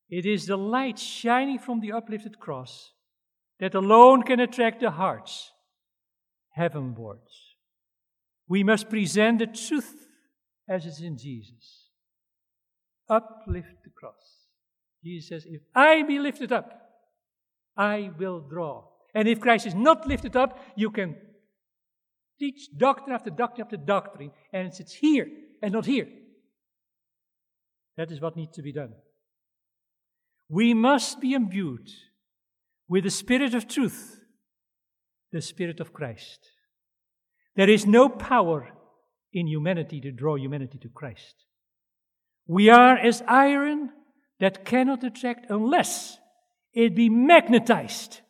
It 0.08 0.26
is 0.26 0.46
the 0.46 0.56
light 0.56 0.98
shining 0.98 1.58
from 1.58 1.80
the 1.80 1.92
uplifted 1.92 2.38
cross 2.38 2.92
that 3.58 3.74
alone 3.74 4.22
can 4.22 4.40
attract 4.40 4.80
the 4.80 4.90
hearts 4.90 5.50
heavenwards. 6.50 7.56
We 8.48 8.62
must 8.62 8.88
present 8.88 9.40
the 9.40 9.46
truth 9.46 9.94
as 10.68 10.86
it's 10.86 11.00
in 11.00 11.18
Jesus. 11.18 11.90
Uplift 13.08 13.84
the 13.84 13.90
cross. 13.90 14.48
Jesus 15.04 15.28
says, 15.28 15.44
If 15.46 15.62
I 15.74 16.02
be 16.02 16.18
lifted 16.18 16.52
up, 16.52 16.85
I 17.76 18.10
will 18.18 18.40
draw. 18.40 18.84
And 19.14 19.28
if 19.28 19.40
Christ 19.40 19.66
is 19.66 19.74
not 19.74 20.06
lifted 20.06 20.36
up, 20.36 20.58
you 20.76 20.90
can 20.90 21.16
teach 22.38 22.68
doctrine 22.76 23.14
after 23.14 23.30
doctrine 23.30 23.64
after 23.64 23.76
doctrine, 23.76 24.30
and 24.52 24.72
it's 24.78 24.92
here 24.92 25.26
and 25.62 25.72
not 25.72 25.86
here. 25.86 26.08
That 27.96 28.10
is 28.10 28.20
what 28.20 28.36
needs 28.36 28.54
to 28.56 28.62
be 28.62 28.72
done. 28.72 28.92
We 30.48 30.74
must 30.74 31.20
be 31.20 31.32
imbued 31.32 31.88
with 32.88 33.04
the 33.04 33.10
Spirit 33.10 33.54
of 33.54 33.66
truth, 33.66 34.20
the 35.32 35.40
Spirit 35.40 35.80
of 35.80 35.92
Christ. 35.92 36.50
There 37.56 37.70
is 37.70 37.86
no 37.86 38.08
power 38.08 38.68
in 39.32 39.48
humanity 39.48 40.00
to 40.02 40.12
draw 40.12 40.36
humanity 40.36 40.78
to 40.82 40.88
Christ. 40.88 41.34
We 42.46 42.68
are 42.68 42.96
as 42.96 43.22
iron 43.26 43.90
that 44.40 44.64
cannot 44.64 45.02
attract 45.02 45.50
unless 45.50 46.18
it 46.76 46.94
be 46.94 47.08
magnetized. 47.08 48.20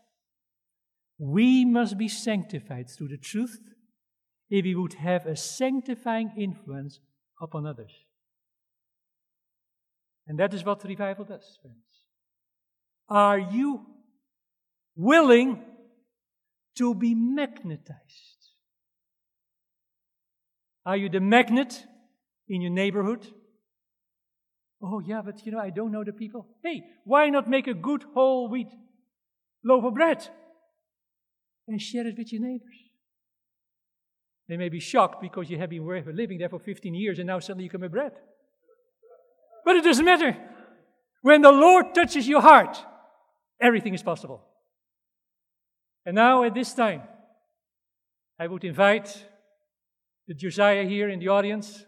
We 1.19 1.65
must 1.65 1.99
be 1.99 2.09
sanctified 2.09 2.89
through 2.89 3.09
the 3.09 3.19
truth 3.19 3.59
if 4.49 4.65
we 4.65 4.77
would 4.77 4.95
have 4.95 5.27
a 5.27 5.35
sanctifying 5.35 6.33
influence 6.39 7.01
upon 7.43 7.67
others. 7.67 7.93
And 10.29 10.39
that 10.39 10.55
is 10.55 10.65
what 10.65 10.85
revival 10.85 11.25
does, 11.25 11.59
friends. 11.61 11.77
Are 13.09 13.39
you 13.39 13.85
willing 14.95 15.63
to 16.77 16.95
be 16.95 17.15
magnetized? 17.15 18.53
Are 20.85 20.97
you 20.97 21.09
the 21.09 21.21
magnet 21.21 21.85
in 22.49 22.61
your 22.61 22.71
neighborhood? 22.71 23.27
Oh, 24.83 25.01
yeah, 25.01 25.23
but 25.25 25.45
you 25.45 25.53
know, 25.53 25.59
I 25.59 25.71
don't 25.71 25.93
know 25.93 26.05
the 26.05 26.13
people. 26.13 26.47
Hey, 26.63 26.83
why 27.05 27.29
not 27.31 27.49
make 27.49 27.67
a 27.67 27.75
good 27.75 28.05
whole 28.15 28.49
wheat 28.49 28.69
loaf 29.65 29.85
of 29.85 29.95
bread 29.95 30.29
and 31.67 31.81
share 31.81 32.07
it 32.07 32.17
with 32.19 32.33
your 32.33 32.43
neighbors? 32.43 32.77
They 34.49 34.57
may 34.57 34.69
be 34.69 34.81
shocked 34.81 35.21
because 35.21 35.51
you 35.51 35.59
have 35.59 35.71
been 35.71 35.87
living 36.15 36.39
there 36.39 36.49
for 36.49 36.61
15 36.61 36.95
years 36.95 37.19
and 37.19 37.27
now 37.27 37.41
suddenly 37.41 37.65
you 37.65 37.71
come 37.71 37.81
with 37.81 37.91
bread. 37.91 38.13
But 39.65 39.77
it 39.77 39.85
doesn't 39.85 40.05
matter. 40.05 40.37
When 41.23 41.43
the 41.43 41.51
Lord 41.51 41.95
touches 41.95 42.29
your 42.29 42.43
heart, 42.43 42.79
Everything 43.61 43.95
is 43.95 44.03
possible. 44.03 44.43
And 46.05 46.15
now, 46.15 46.45
at 46.45 46.55
this 46.55 46.75
time, 46.75 47.03
I 48.39 48.47
would 48.47 48.65
invite 48.65 49.25
the 50.29 50.35
Josiah 50.35 50.85
here 50.85 51.09
in 51.09 51.19
the 51.19 51.29
audience 51.29 51.85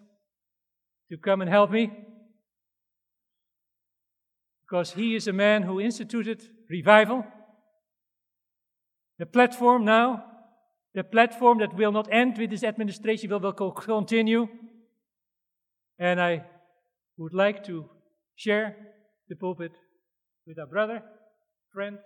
to 1.10 1.18
come 1.18 1.40
and 1.42 1.50
help 1.50 1.70
me. 1.70 1.92
Because 4.68 4.92
he 4.92 5.14
is 5.14 5.26
a 5.26 5.32
man 5.32 5.62
who 5.62 5.80
instituted 5.80 6.42
revival. 6.68 7.24
The 9.18 9.26
platform 9.26 9.84
now, 9.84 10.24
the 10.94 11.04
platform 11.04 11.58
that 11.60 11.74
will 11.74 11.92
not 11.92 12.08
end 12.12 12.36
with 12.36 12.50
this 12.50 12.62
administration, 12.62 13.30
will, 13.30 13.40
will 13.40 13.72
continue. 13.72 14.46
And 15.98 16.20
I 16.20 16.44
would 17.16 17.32
like 17.32 17.64
to 17.64 17.88
share 18.36 18.76
the 19.28 19.36
pulpit 19.36 19.72
with 20.46 20.58
our 20.58 20.66
brother 20.66 21.02
friend. 21.72 21.98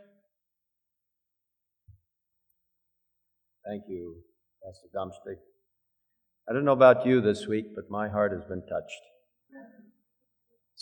Thank 3.67 3.85
you, 3.89 4.23
Pastor 4.65 4.89
Damsteegt. 4.95 5.41
I 6.49 6.53
don't 6.53 6.65
know 6.65 6.73
about 6.73 7.07
you 7.07 7.21
this 7.21 7.47
week, 7.47 7.75
but 7.75 7.91
my 7.91 8.09
heart 8.09 8.33
has 8.33 8.45
been 8.45 8.63
touched. 8.63 9.03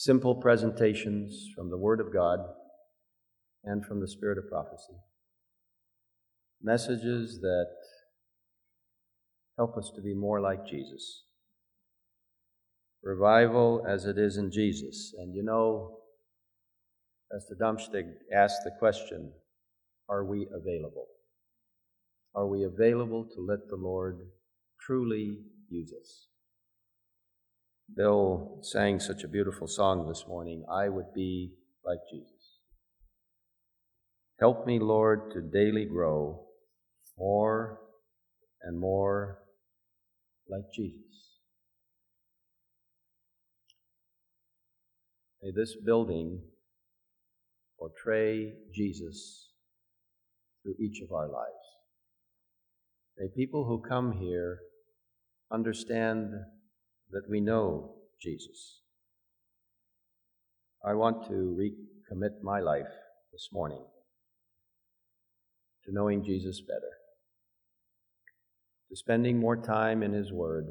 Simple 0.00 0.34
presentations 0.34 1.50
from 1.54 1.68
the 1.68 1.76
Word 1.76 2.00
of 2.00 2.10
God 2.10 2.38
and 3.64 3.84
from 3.84 4.00
the 4.00 4.08
Spirit 4.08 4.38
of 4.38 4.48
prophecy. 4.48 4.94
Messages 6.62 7.38
that 7.42 7.66
help 9.58 9.76
us 9.76 9.92
to 9.94 10.00
be 10.00 10.14
more 10.14 10.40
like 10.40 10.66
Jesus. 10.66 11.24
Revival 13.02 13.84
as 13.86 14.06
it 14.06 14.16
is 14.16 14.38
in 14.38 14.50
Jesus. 14.50 15.12
And 15.18 15.34
you 15.34 15.42
know, 15.42 15.98
Pastor 17.30 17.58
Damsteegt 17.60 18.14
asked 18.34 18.62
the 18.64 18.72
question 18.78 19.30
Are 20.08 20.24
we 20.24 20.46
available? 20.50 21.08
Are 22.34 22.46
we 22.46 22.64
available 22.64 23.26
to 23.34 23.44
let 23.46 23.68
the 23.68 23.76
Lord 23.76 24.20
truly 24.80 25.40
use 25.68 25.92
us? 25.92 26.29
Bill 27.96 28.58
sang 28.62 29.00
such 29.00 29.24
a 29.24 29.28
beautiful 29.28 29.66
song 29.66 30.06
this 30.08 30.24
morning 30.28 30.64
I 30.72 30.88
would 30.88 31.12
be 31.14 31.52
like 31.84 31.98
Jesus. 32.10 32.58
Help 34.38 34.66
me, 34.66 34.78
Lord, 34.78 35.32
to 35.32 35.40
daily 35.40 35.86
grow 35.86 36.44
more 37.18 37.80
and 38.62 38.78
more 38.78 39.38
like 40.48 40.64
Jesus. 40.74 41.38
May 45.42 45.50
this 45.54 45.74
building 45.84 46.40
portray 47.78 48.52
Jesus 48.72 49.50
through 50.62 50.74
each 50.78 51.00
of 51.02 51.12
our 51.12 51.26
lives. 51.26 51.50
May 53.18 53.26
people 53.36 53.64
who 53.64 53.82
come 53.86 54.12
here 54.12 54.58
understand 55.50 56.32
that 57.12 57.28
we 57.28 57.40
know 57.40 57.94
Jesus. 58.20 58.80
I 60.84 60.94
want 60.94 61.26
to 61.28 61.56
recommit 61.58 62.42
my 62.42 62.60
life 62.60 62.92
this 63.32 63.48
morning 63.52 63.82
to 65.84 65.92
knowing 65.92 66.24
Jesus 66.24 66.60
better, 66.60 66.92
to 68.88 68.96
spending 68.96 69.38
more 69.38 69.56
time 69.56 70.02
in 70.02 70.12
His 70.12 70.32
Word, 70.32 70.66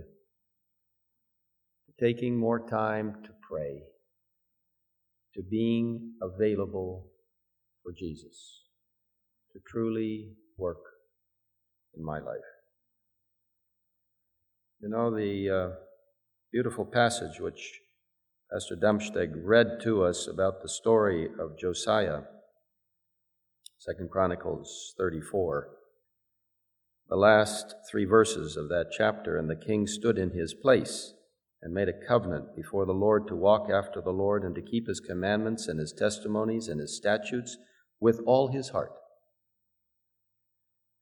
to 1.86 2.06
taking 2.06 2.38
more 2.38 2.60
time 2.68 3.16
to 3.24 3.30
pray 3.50 3.84
to 5.36 5.44
being 5.44 6.14
available 6.22 7.08
for 7.84 7.92
Jesus 7.98 8.64
to 9.54 9.60
truly 9.68 10.30
work 10.58 10.82
in 11.96 12.04
my 12.04 12.20
life. 12.20 12.50
You 14.82 14.90
know, 14.90 15.16
the 15.16 15.50
uh, 15.50 15.70
beautiful 16.52 16.86
passage 16.86 17.40
which 17.40 17.80
Pastor 18.52 18.76
Damsteegt 18.76 19.34
read 19.44 19.80
to 19.84 20.04
us 20.04 20.28
about 20.28 20.62
the 20.62 20.70
story 20.70 21.28
of 21.40 21.60
Josiah, 21.60 22.22
Second 23.78 24.10
Chronicles 24.10 24.96
34. 24.98 25.70
The 27.08 27.16
last 27.16 27.76
three 27.90 28.06
verses 28.06 28.58
of 28.58 28.68
that 28.70 28.88
chapter, 28.92 29.38
and 29.38 29.48
the 29.48 29.56
king 29.56 29.86
stood 29.86 30.18
in 30.18 30.32
his 30.32 30.56
place 30.56 31.14
and 31.62 31.72
made 31.72 31.88
a 31.88 32.08
covenant 32.08 32.56
before 32.56 32.88
the 32.88 32.94
Lord 32.94 33.28
to 33.28 33.36
walk 33.36 33.70
after 33.70 34.02
the 34.02 34.10
Lord 34.10 34.44
and 34.44 34.56
to 34.56 34.62
keep 34.62 34.88
his 34.88 35.00
commandments 35.00 35.68
and 35.68 35.80
his 35.80 35.94
testimonies 35.94 36.68
and 36.68 36.80
his 36.80 36.98
statutes 36.98 37.58
with 38.00 38.22
all 38.26 38.48
his 38.48 38.70
heart 38.70 38.94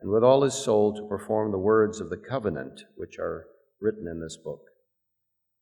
and 0.01 0.11
with 0.11 0.23
all 0.23 0.43
his 0.43 0.55
soul 0.55 0.93
to 0.93 1.07
perform 1.07 1.51
the 1.51 1.57
words 1.57 2.01
of 2.01 2.09
the 2.09 2.17
covenant 2.17 2.81
which 2.97 3.17
are 3.17 3.45
written 3.79 4.07
in 4.07 4.19
this 4.19 4.35
book. 4.35 4.61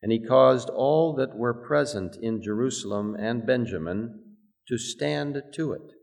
And 0.06 0.12
he 0.12 0.20
caused 0.20 0.70
all 0.70 1.16
that 1.16 1.36
were 1.36 1.66
present 1.66 2.16
in 2.22 2.40
Jerusalem 2.40 3.16
and 3.18 3.44
Benjamin 3.44 4.20
to 4.68 4.78
stand 4.78 5.42
to 5.56 5.72
it. 5.72 5.94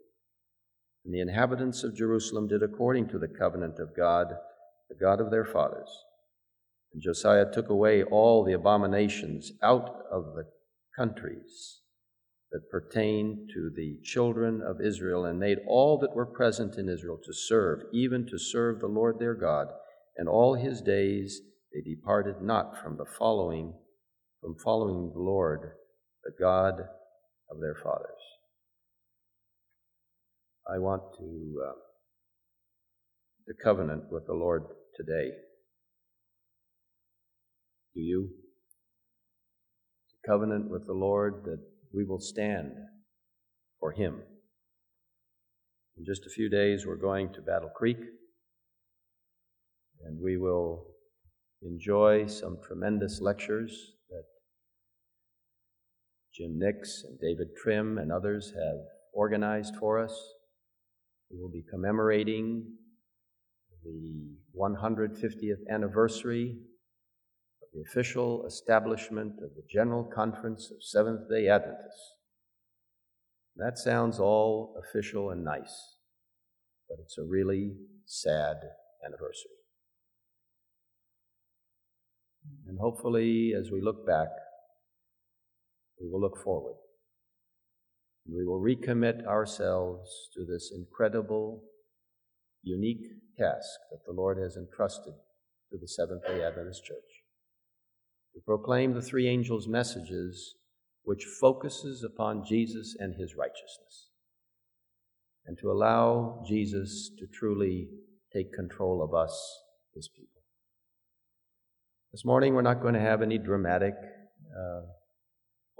And 1.04 1.14
the 1.14 1.20
inhabitants 1.20 1.84
of 1.84 1.94
Jerusalem 1.94 2.48
did 2.48 2.64
according 2.64 3.10
to 3.10 3.18
the 3.20 3.28
covenant 3.28 3.78
of 3.78 3.96
God, 3.96 4.26
the 4.88 4.96
God 5.00 5.20
of 5.20 5.30
their 5.30 5.44
fathers. 5.44 5.88
And 6.92 7.00
Josiah 7.00 7.46
took 7.52 7.68
away 7.68 8.02
all 8.02 8.44
the 8.44 8.54
abominations 8.54 9.52
out 9.62 9.88
of 10.10 10.34
the 10.34 10.46
countries 10.96 11.82
that 12.50 12.72
pertained 12.72 13.50
to 13.54 13.70
the 13.72 14.00
children 14.02 14.62
of 14.66 14.80
Israel, 14.84 15.24
and 15.26 15.38
made 15.38 15.58
all 15.68 15.96
that 15.98 16.16
were 16.16 16.26
present 16.26 16.76
in 16.76 16.88
Israel 16.88 17.20
to 17.24 17.32
serve, 17.32 17.82
even 17.92 18.26
to 18.26 18.36
serve 18.36 18.80
the 18.80 18.88
Lord 18.88 19.20
their 19.20 19.36
God. 19.36 19.68
And 20.16 20.28
all 20.28 20.54
his 20.54 20.82
days 20.82 21.40
they 21.72 21.82
departed 21.82 22.42
not 22.42 22.82
from 22.82 22.96
the 22.96 23.06
following, 23.06 23.74
from 24.42 24.56
following 24.56 25.12
the 25.12 25.20
Lord, 25.20 25.60
the 26.24 26.32
God 26.38 26.74
of 27.48 27.60
their 27.60 27.76
fathers. 27.76 28.10
I 30.68 30.78
want 30.78 31.02
to 31.18 31.62
uh, 31.68 31.72
the 33.46 33.54
covenant 33.62 34.04
with 34.10 34.26
the 34.26 34.34
Lord 34.34 34.64
today. 34.96 35.30
Do 37.94 38.00
you? 38.00 38.30
The 40.10 40.32
covenant 40.32 40.70
with 40.70 40.86
the 40.86 40.92
Lord 40.92 41.44
that 41.44 41.60
we 41.94 42.04
will 42.04 42.20
stand 42.20 42.72
for 43.78 43.92
Him. 43.92 44.22
In 45.96 46.04
just 46.04 46.26
a 46.26 46.30
few 46.30 46.48
days, 46.48 46.84
we're 46.84 46.96
going 46.96 47.32
to 47.34 47.42
Battle 47.42 47.70
Creek, 47.76 47.98
and 50.04 50.20
we 50.20 50.36
will 50.36 50.86
enjoy 51.62 52.26
some 52.26 52.58
tremendous 52.66 53.20
lectures 53.20 53.92
Jim 56.34 56.58
Nix 56.58 57.04
and 57.04 57.18
David 57.20 57.48
Trim 57.62 57.98
and 57.98 58.10
others 58.10 58.52
have 58.56 58.80
organized 59.12 59.76
for 59.76 59.98
us. 59.98 60.16
We 61.30 61.38
will 61.40 61.50
be 61.50 61.64
commemorating 61.70 62.64
the 63.84 64.36
150th 64.58 65.68
anniversary 65.70 66.56
of 67.62 67.68
the 67.74 67.82
official 67.90 68.46
establishment 68.46 69.32
of 69.42 69.50
the 69.54 69.64
General 69.70 70.04
Conference 70.04 70.70
of 70.70 70.82
Seventh 70.82 71.28
day 71.28 71.48
Adventists. 71.48 72.16
That 73.56 73.76
sounds 73.76 74.18
all 74.18 74.74
official 74.82 75.30
and 75.30 75.44
nice, 75.44 75.96
but 76.88 76.98
it's 77.02 77.18
a 77.18 77.24
really 77.24 77.72
sad 78.06 78.56
anniversary. 79.04 79.50
And 82.66 82.78
hopefully, 82.78 83.52
as 83.58 83.70
we 83.70 83.82
look 83.82 84.06
back, 84.06 84.28
we 86.02 86.10
will 86.10 86.20
look 86.20 86.42
forward. 86.42 86.74
We 88.26 88.44
will 88.44 88.60
recommit 88.60 89.24
ourselves 89.26 90.28
to 90.34 90.44
this 90.44 90.72
incredible, 90.74 91.62
unique 92.62 93.06
task 93.38 93.78
that 93.90 94.04
the 94.06 94.12
Lord 94.12 94.38
has 94.38 94.56
entrusted 94.56 95.14
to 95.70 95.78
the 95.78 95.88
Seventh 95.88 96.26
day 96.26 96.42
Adventist 96.42 96.84
Church 96.84 97.22
to 98.34 98.40
proclaim 98.46 98.94
the 98.94 99.02
three 99.02 99.28
angels' 99.28 99.68
messages, 99.68 100.54
which 101.04 101.24
focuses 101.24 102.02
upon 102.02 102.44
Jesus 102.46 102.96
and 102.98 103.14
his 103.14 103.34
righteousness, 103.36 104.08
and 105.44 105.58
to 105.60 105.70
allow 105.70 106.42
Jesus 106.46 107.10
to 107.18 107.26
truly 107.26 107.88
take 108.32 108.52
control 108.52 109.02
of 109.02 109.14
us, 109.14 109.60
his 109.94 110.08
people. 110.08 110.28
This 112.12 112.24
morning, 112.24 112.54
we're 112.54 112.62
not 112.62 112.80
going 112.80 112.94
to 112.94 113.00
have 113.00 113.20
any 113.20 113.38
dramatic 113.38 113.94
uh, 114.56 114.82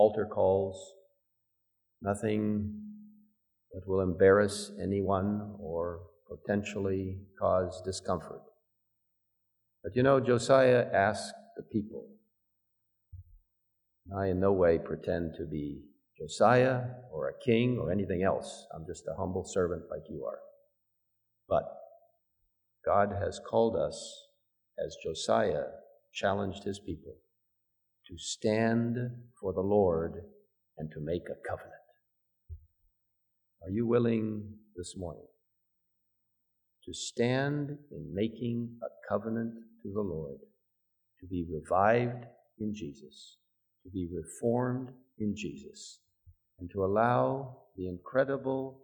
altar 0.02 0.26
calls, 0.26 0.76
nothing 2.00 2.46
that 3.72 3.86
will 3.86 4.00
embarrass 4.00 4.72
anyone 4.82 5.54
or 5.58 6.00
potentially 6.28 7.18
cause 7.38 7.80
discomfort. 7.84 8.42
But 9.84 9.94
you 9.96 10.02
know, 10.02 10.18
Josiah 10.18 10.86
asked 10.92 11.34
the 11.56 11.62
people 11.62 12.08
I 14.16 14.26
in 14.26 14.40
no 14.40 14.52
way 14.52 14.78
pretend 14.78 15.34
to 15.38 15.46
be 15.46 15.82
Josiah 16.18 16.80
or 17.12 17.28
a 17.28 17.44
king 17.44 17.78
or 17.78 17.90
anything 17.90 18.22
else. 18.22 18.66
I'm 18.74 18.84
just 18.86 19.04
a 19.06 19.16
humble 19.16 19.44
servant 19.44 19.84
like 19.90 20.04
you 20.10 20.24
are. 20.24 20.40
But 21.48 21.64
God 22.84 23.14
has 23.22 23.40
called 23.48 23.76
us, 23.76 23.96
as 24.84 24.96
Josiah 25.04 25.66
challenged 26.12 26.64
his 26.64 26.78
people, 26.78 27.16
to 28.12 28.18
stand 28.18 28.96
for 29.40 29.54
the 29.54 29.60
Lord 29.60 30.12
and 30.76 30.90
to 30.92 31.00
make 31.00 31.22
a 31.30 31.48
covenant. 31.48 31.72
Are 33.64 33.70
you 33.70 33.86
willing 33.86 34.44
this 34.76 34.94
morning 34.96 35.26
to 36.84 36.92
stand 36.92 37.70
in 37.90 38.14
making 38.14 38.76
a 38.82 39.08
covenant 39.08 39.54
to 39.82 39.92
the 39.92 40.02
Lord, 40.02 40.38
to 41.20 41.26
be 41.26 41.46
revived 41.50 42.26
in 42.60 42.74
Jesus? 42.74 43.38
to 43.82 43.90
be 43.90 44.08
reformed 44.12 44.90
in 45.18 45.34
Jesus 45.36 46.00
and 46.58 46.70
to 46.72 46.84
allow 46.84 47.56
the 47.76 47.88
incredible 47.88 48.80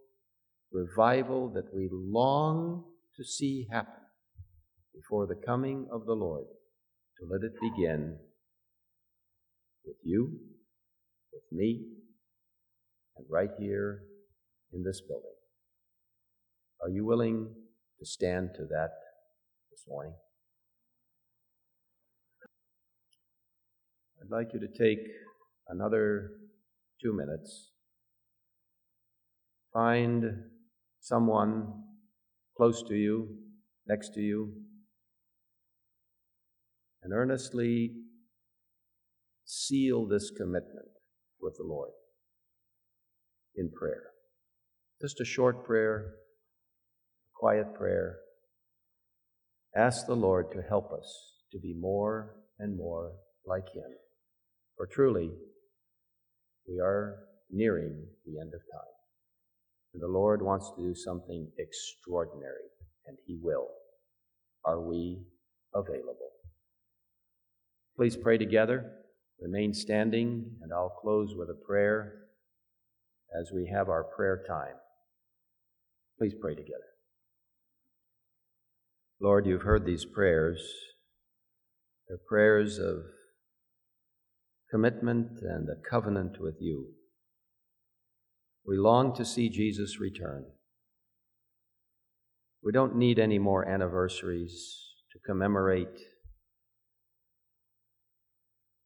revival 0.73 1.49
that 1.55 1.73
we 1.75 1.89
long 1.93 2.85
to 3.17 3.25
see 3.25 3.67
happen 3.71 4.03
before 4.95 5.27
the 5.27 5.41
coming 5.47 5.87
of 5.93 6.05
the 6.07 6.15
Lord, 6.15 6.47
to 7.19 7.27
let 7.31 7.43
it 7.43 7.55
begin 7.61 8.17
with 9.89 9.97
you, 10.05 10.39
with 11.33 11.43
me, 11.51 11.87
and 13.17 13.27
right 13.31 13.51
here 13.59 14.03
in 14.73 14.85
this 14.85 15.01
building. 15.01 15.25
Are 16.83 16.91
you 16.91 17.07
willing 17.07 17.49
to 17.99 18.07
stand 18.07 18.51
to 18.57 18.65
that 18.67 18.91
this 19.71 19.85
morning? 19.89 20.13
I'd 24.21 24.31
like 24.31 24.53
you 24.53 24.61
to 24.61 24.69
take 24.69 24.99
another 25.69 26.33
two 27.01 27.15
minutes. 27.15 27.71
Find 29.73 30.25
someone 31.01 31.73
close 32.57 32.83
to 32.89 32.95
you, 32.95 33.29
next 33.87 34.13
to 34.15 34.21
you, 34.21 34.53
and 37.03 37.13
earnestly 37.13 37.93
seal 39.49 40.07
this 40.07 40.31
commitment 40.31 40.89
with 41.41 41.57
the 41.57 41.65
Lord 41.65 41.91
in 43.57 43.71
prayer. 43.71 44.03
Just 45.01 45.21
a 45.23 45.25
short 45.25 45.65
prayer, 45.65 46.13
a 47.25 47.33
quiet 47.35 47.75
prayer. 47.75 48.19
Ask 49.75 50.07
the 50.07 50.15
Lord 50.15 50.53
to 50.53 50.61
help 50.69 50.93
us 50.93 51.11
to 51.53 51.59
be 51.59 51.75
more 51.75 52.35
and 52.59 52.77
more 52.77 53.13
like 53.47 53.65
Him. 53.75 53.91
For 54.77 54.87
truly, 54.87 55.31
we 56.69 56.79
are 56.79 57.17
nearing 57.51 58.05
the 58.27 58.39
end 58.39 58.53
of 58.53 58.61
time. 58.61 58.95
And 59.95 60.03
the 60.03 60.09
Lord 60.09 60.43
wants 60.43 60.71
to 60.77 60.83
do 60.83 60.95
something 60.95 61.49
extraordinary, 61.59 62.69
and 63.07 63.17
He 63.27 63.39
will. 63.43 63.69
Are 64.67 64.81
we 64.81 65.23
available? 65.75 66.33
Please 67.97 68.15
pray 68.15 68.37
together. 68.37 68.93
Remain 69.41 69.73
standing, 69.73 70.57
and 70.63 70.73
I'll 70.73 70.97
close 71.01 71.35
with 71.37 71.49
a 71.49 71.67
prayer 71.67 72.15
as 73.39 73.51
we 73.55 73.71
have 73.73 73.89
our 73.89 74.03
prayer 74.03 74.43
time. 74.49 74.75
Please 76.19 76.35
pray 76.41 76.55
together. 76.55 76.79
Lord, 79.21 79.47
you've 79.47 79.63
heard 79.63 79.85
these 79.85 80.05
prayers. 80.05 80.61
They're 82.09 82.19
prayers 82.29 82.79
of 82.79 83.03
commitment 84.71 85.41
and 85.43 85.69
a 85.69 85.89
covenant 85.89 86.41
with 86.41 86.57
you. 86.61 86.89
We 88.67 88.77
long 88.77 89.15
to 89.17 89.25
see 89.25 89.49
Jesus 89.49 90.01
return. 90.01 90.45
We 92.63 92.73
don't 92.73 92.97
need 92.97 93.19
any 93.19 93.39
more 93.39 93.67
anniversaries 93.67 94.95
to 95.13 95.19
commemorate 95.25 95.99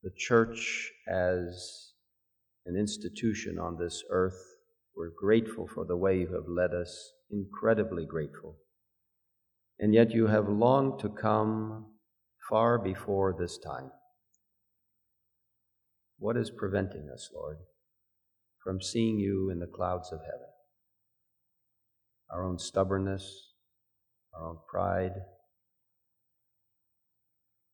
the 0.02 0.10
church 0.16 0.90
as 1.08 1.92
an 2.66 2.76
institution 2.76 3.58
on 3.58 3.76
this 3.78 4.02
earth. 4.10 4.40
We're 4.96 5.12
grateful 5.16 5.66
for 5.66 5.84
the 5.84 5.96
way 5.96 6.18
you 6.18 6.32
have 6.34 6.48
led 6.48 6.74
us, 6.74 7.12
incredibly 7.30 8.04
grateful. 8.04 8.56
And 9.78 9.94
yet 9.94 10.10
you 10.10 10.26
have 10.26 10.48
longed 10.48 11.00
to 11.00 11.08
come 11.08 11.86
far 12.48 12.78
before 12.78 13.34
this 13.38 13.58
time. 13.58 13.90
What 16.18 16.36
is 16.36 16.50
preventing 16.50 17.08
us, 17.12 17.30
Lord, 17.34 17.56
from 18.62 18.80
seeing 18.80 19.18
you 19.18 19.50
in 19.50 19.58
the 19.58 19.66
clouds 19.66 20.12
of 20.12 20.20
heaven? 20.20 20.46
Our 22.30 22.44
own 22.44 22.58
stubbornness, 22.58 23.54
our 24.34 24.48
own 24.48 24.58
pride, 24.70 25.14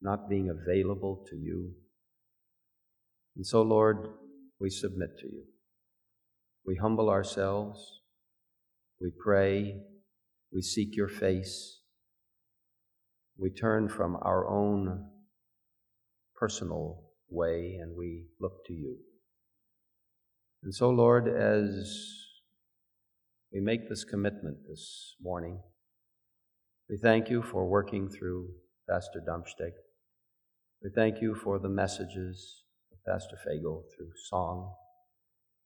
not 0.01 0.31
being 0.31 0.49
available 0.49 1.27
to 1.29 1.37
you. 1.37 1.73
And 3.39 3.47
so, 3.47 3.63
Lord, 3.63 4.09
we 4.59 4.69
submit 4.69 5.17
to 5.21 5.27
you. 5.29 5.45
We 6.67 6.75
humble 6.75 7.09
ourselves. 7.09 8.01
We 9.01 9.13
pray. 9.17 9.77
We 10.53 10.61
seek 10.61 10.97
your 10.97 11.07
face. 11.07 11.79
We 13.39 13.51
turn 13.51 13.89
from 13.89 14.17
our 14.23 14.49
own 14.49 15.05
personal 16.35 17.05
way 17.31 17.79
and 17.81 17.97
we 17.97 18.25
look 18.41 18.67
to 18.67 18.73
you. 18.73 18.97
And 20.65 20.75
so, 20.75 20.91
Lord, 20.91 21.29
as 21.29 21.97
we 23.53 23.61
make 23.61 23.89
this 23.89 24.03
commitment 24.03 24.57
this 24.69 25.15
morning, 25.23 25.61
we 26.91 26.97
thank 26.97 27.31
you 27.31 27.43
for 27.43 27.69
working 27.69 28.09
through 28.09 28.49
Pastor 28.91 29.23
Damsteegt. 29.25 29.79
We 30.83 30.91
thank 30.93 31.23
you 31.23 31.37
for 31.37 31.61
the 31.61 31.69
messages 31.69 32.65
Pastor 33.09 33.39
Fagel 33.43 33.85
through 33.97 34.11
song. 34.29 34.71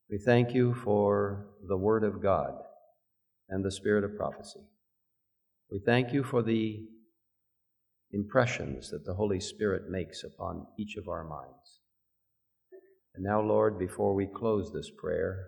We 0.09 0.19
thank 0.19 0.55
you 0.55 0.75
for 0.75 1.47
the 1.67 1.77
Word 1.77 2.05
of 2.05 2.23
God 2.23 2.55
and 3.49 3.65
the 3.65 3.73
Spirit 3.73 4.05
of 4.05 4.17
prophecy. 4.17 4.61
We 5.69 5.81
thank 5.85 6.13
you 6.13 6.23
for 6.23 6.43
the 6.45 6.85
impressions 8.13 8.91
that 8.91 9.05
the 9.05 9.15
Holy 9.15 9.41
Spirit 9.41 9.91
makes 9.91 10.23
upon 10.23 10.69
each 10.79 10.95
of 10.97 11.09
our 11.09 11.25
minds. 11.25 11.81
And 13.17 13.25
now, 13.25 13.41
Lord, 13.41 13.77
before 13.77 14.15
we 14.15 14.27
close 14.27 14.73
this 14.73 14.91
prayer, 14.97 15.47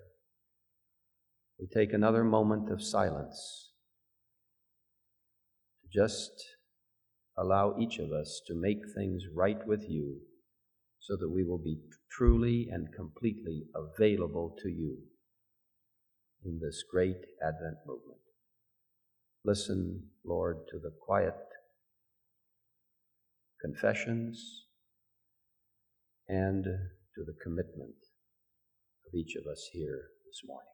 we 1.60 1.68
take 1.68 1.92
another 1.92 2.24
moment 2.24 2.72
of 2.72 2.82
silence 2.82 3.70
to 5.82 5.88
just 5.96 6.32
allow 7.38 7.76
each 7.78 7.98
of 8.00 8.10
us 8.10 8.40
to 8.48 8.54
make 8.54 8.80
things 8.96 9.22
right 9.32 9.64
with 9.68 9.88
you 9.88 10.22
so 11.06 11.16
that 11.16 11.30
we 11.30 11.44
will 11.44 11.58
be 11.58 11.76
truly 12.10 12.68
and 12.72 12.88
completely 12.96 13.64
available 13.74 14.56
to 14.62 14.70
you 14.70 14.96
in 16.44 16.58
this 16.62 16.82
great 16.90 17.20
Advent 17.42 17.76
movement. 17.86 18.20
Listen, 19.44 20.04
Lord, 20.24 20.56
to 20.70 20.78
the 20.78 20.92
quiet 21.04 21.34
confessions 23.60 24.64
and 26.26 26.64
to 26.64 27.24
the 27.24 27.36
commitment 27.42 27.96
of 29.06 29.14
each 29.14 29.36
of 29.36 29.46
us 29.46 29.68
here 29.72 30.08
this 30.26 30.40
morning. 30.46 30.68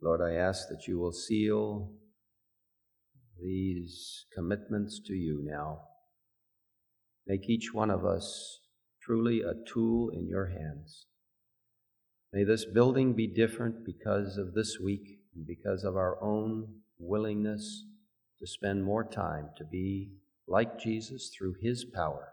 Lord, 0.00 0.20
I 0.22 0.38
ask 0.38 0.68
that 0.68 0.86
you 0.86 1.00
will 1.00 1.12
seal 1.12 1.90
these 3.42 4.26
commitments 4.32 5.00
to 5.06 5.14
you 5.14 5.40
now. 5.42 5.80
Make 7.28 7.50
each 7.50 7.74
one 7.74 7.90
of 7.90 8.06
us 8.06 8.60
truly 9.02 9.42
a 9.42 9.52
tool 9.70 10.08
in 10.08 10.26
your 10.26 10.46
hands. 10.46 11.04
May 12.32 12.42
this 12.42 12.64
building 12.64 13.12
be 13.12 13.26
different 13.26 13.84
because 13.84 14.38
of 14.38 14.54
this 14.54 14.78
week 14.80 15.20
and 15.34 15.46
because 15.46 15.84
of 15.84 15.94
our 15.94 16.22
own 16.22 16.68
willingness 16.98 17.84
to 18.38 18.46
spend 18.46 18.82
more 18.82 19.04
time 19.04 19.50
to 19.58 19.64
be 19.64 20.12
like 20.46 20.80
Jesus 20.80 21.30
through 21.36 21.56
his 21.60 21.84
power. 21.84 22.28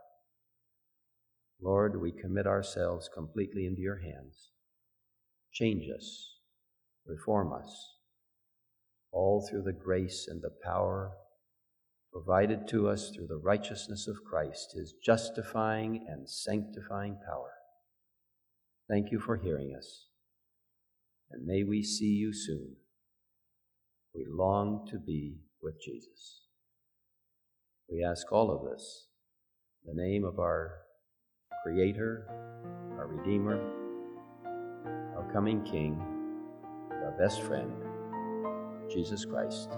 Lord, 1.61 1.99
we 1.99 2.11
commit 2.11 2.47
ourselves 2.47 3.09
completely 3.13 3.65
into 3.65 3.81
your 3.81 3.99
hands. 3.99 4.51
Change 5.51 5.89
us, 5.89 6.35
reform 7.05 7.51
us, 7.51 7.95
all 9.11 9.45
through 9.45 9.63
the 9.63 9.73
grace 9.73 10.27
and 10.29 10.41
the 10.41 10.51
power 10.63 11.11
provided 12.15 12.65
to 12.65 12.87
us 12.87 13.09
through 13.09 13.27
the 13.27 13.35
righteousness 13.35 14.07
of 14.07 14.23
Christ, 14.23 14.71
his 14.73 14.93
justifying 15.03 16.05
and 16.07 16.29
sanctifying 16.29 17.17
power. 17.27 17.51
Thank 18.89 19.11
you 19.11 19.19
for 19.19 19.35
hearing 19.35 19.75
us, 19.77 20.07
and 21.29 21.45
may 21.45 21.63
we 21.63 21.83
see 21.83 22.13
you 22.13 22.31
soon. 22.31 22.77
We 24.13 24.25
long 24.29 24.87
to 24.91 24.97
be 24.97 25.39
with 25.61 25.75
Jesus. 25.83 26.43
We 27.91 28.01
ask 28.01 28.31
all 28.31 28.49
of 28.49 28.71
this 28.71 29.07
in 29.85 29.93
the 29.93 30.01
name 30.01 30.23
of 30.23 30.39
our 30.39 30.71
Creator, 31.65 32.27
our 32.97 33.07
Redeemer, 33.07 33.59
our 35.17 35.29
coming 35.33 35.65
King, 35.65 35.99
our 36.91 37.13
best 37.19 37.41
friend, 37.41 37.73
Jesus 38.89 39.25
Christ. 39.25 39.77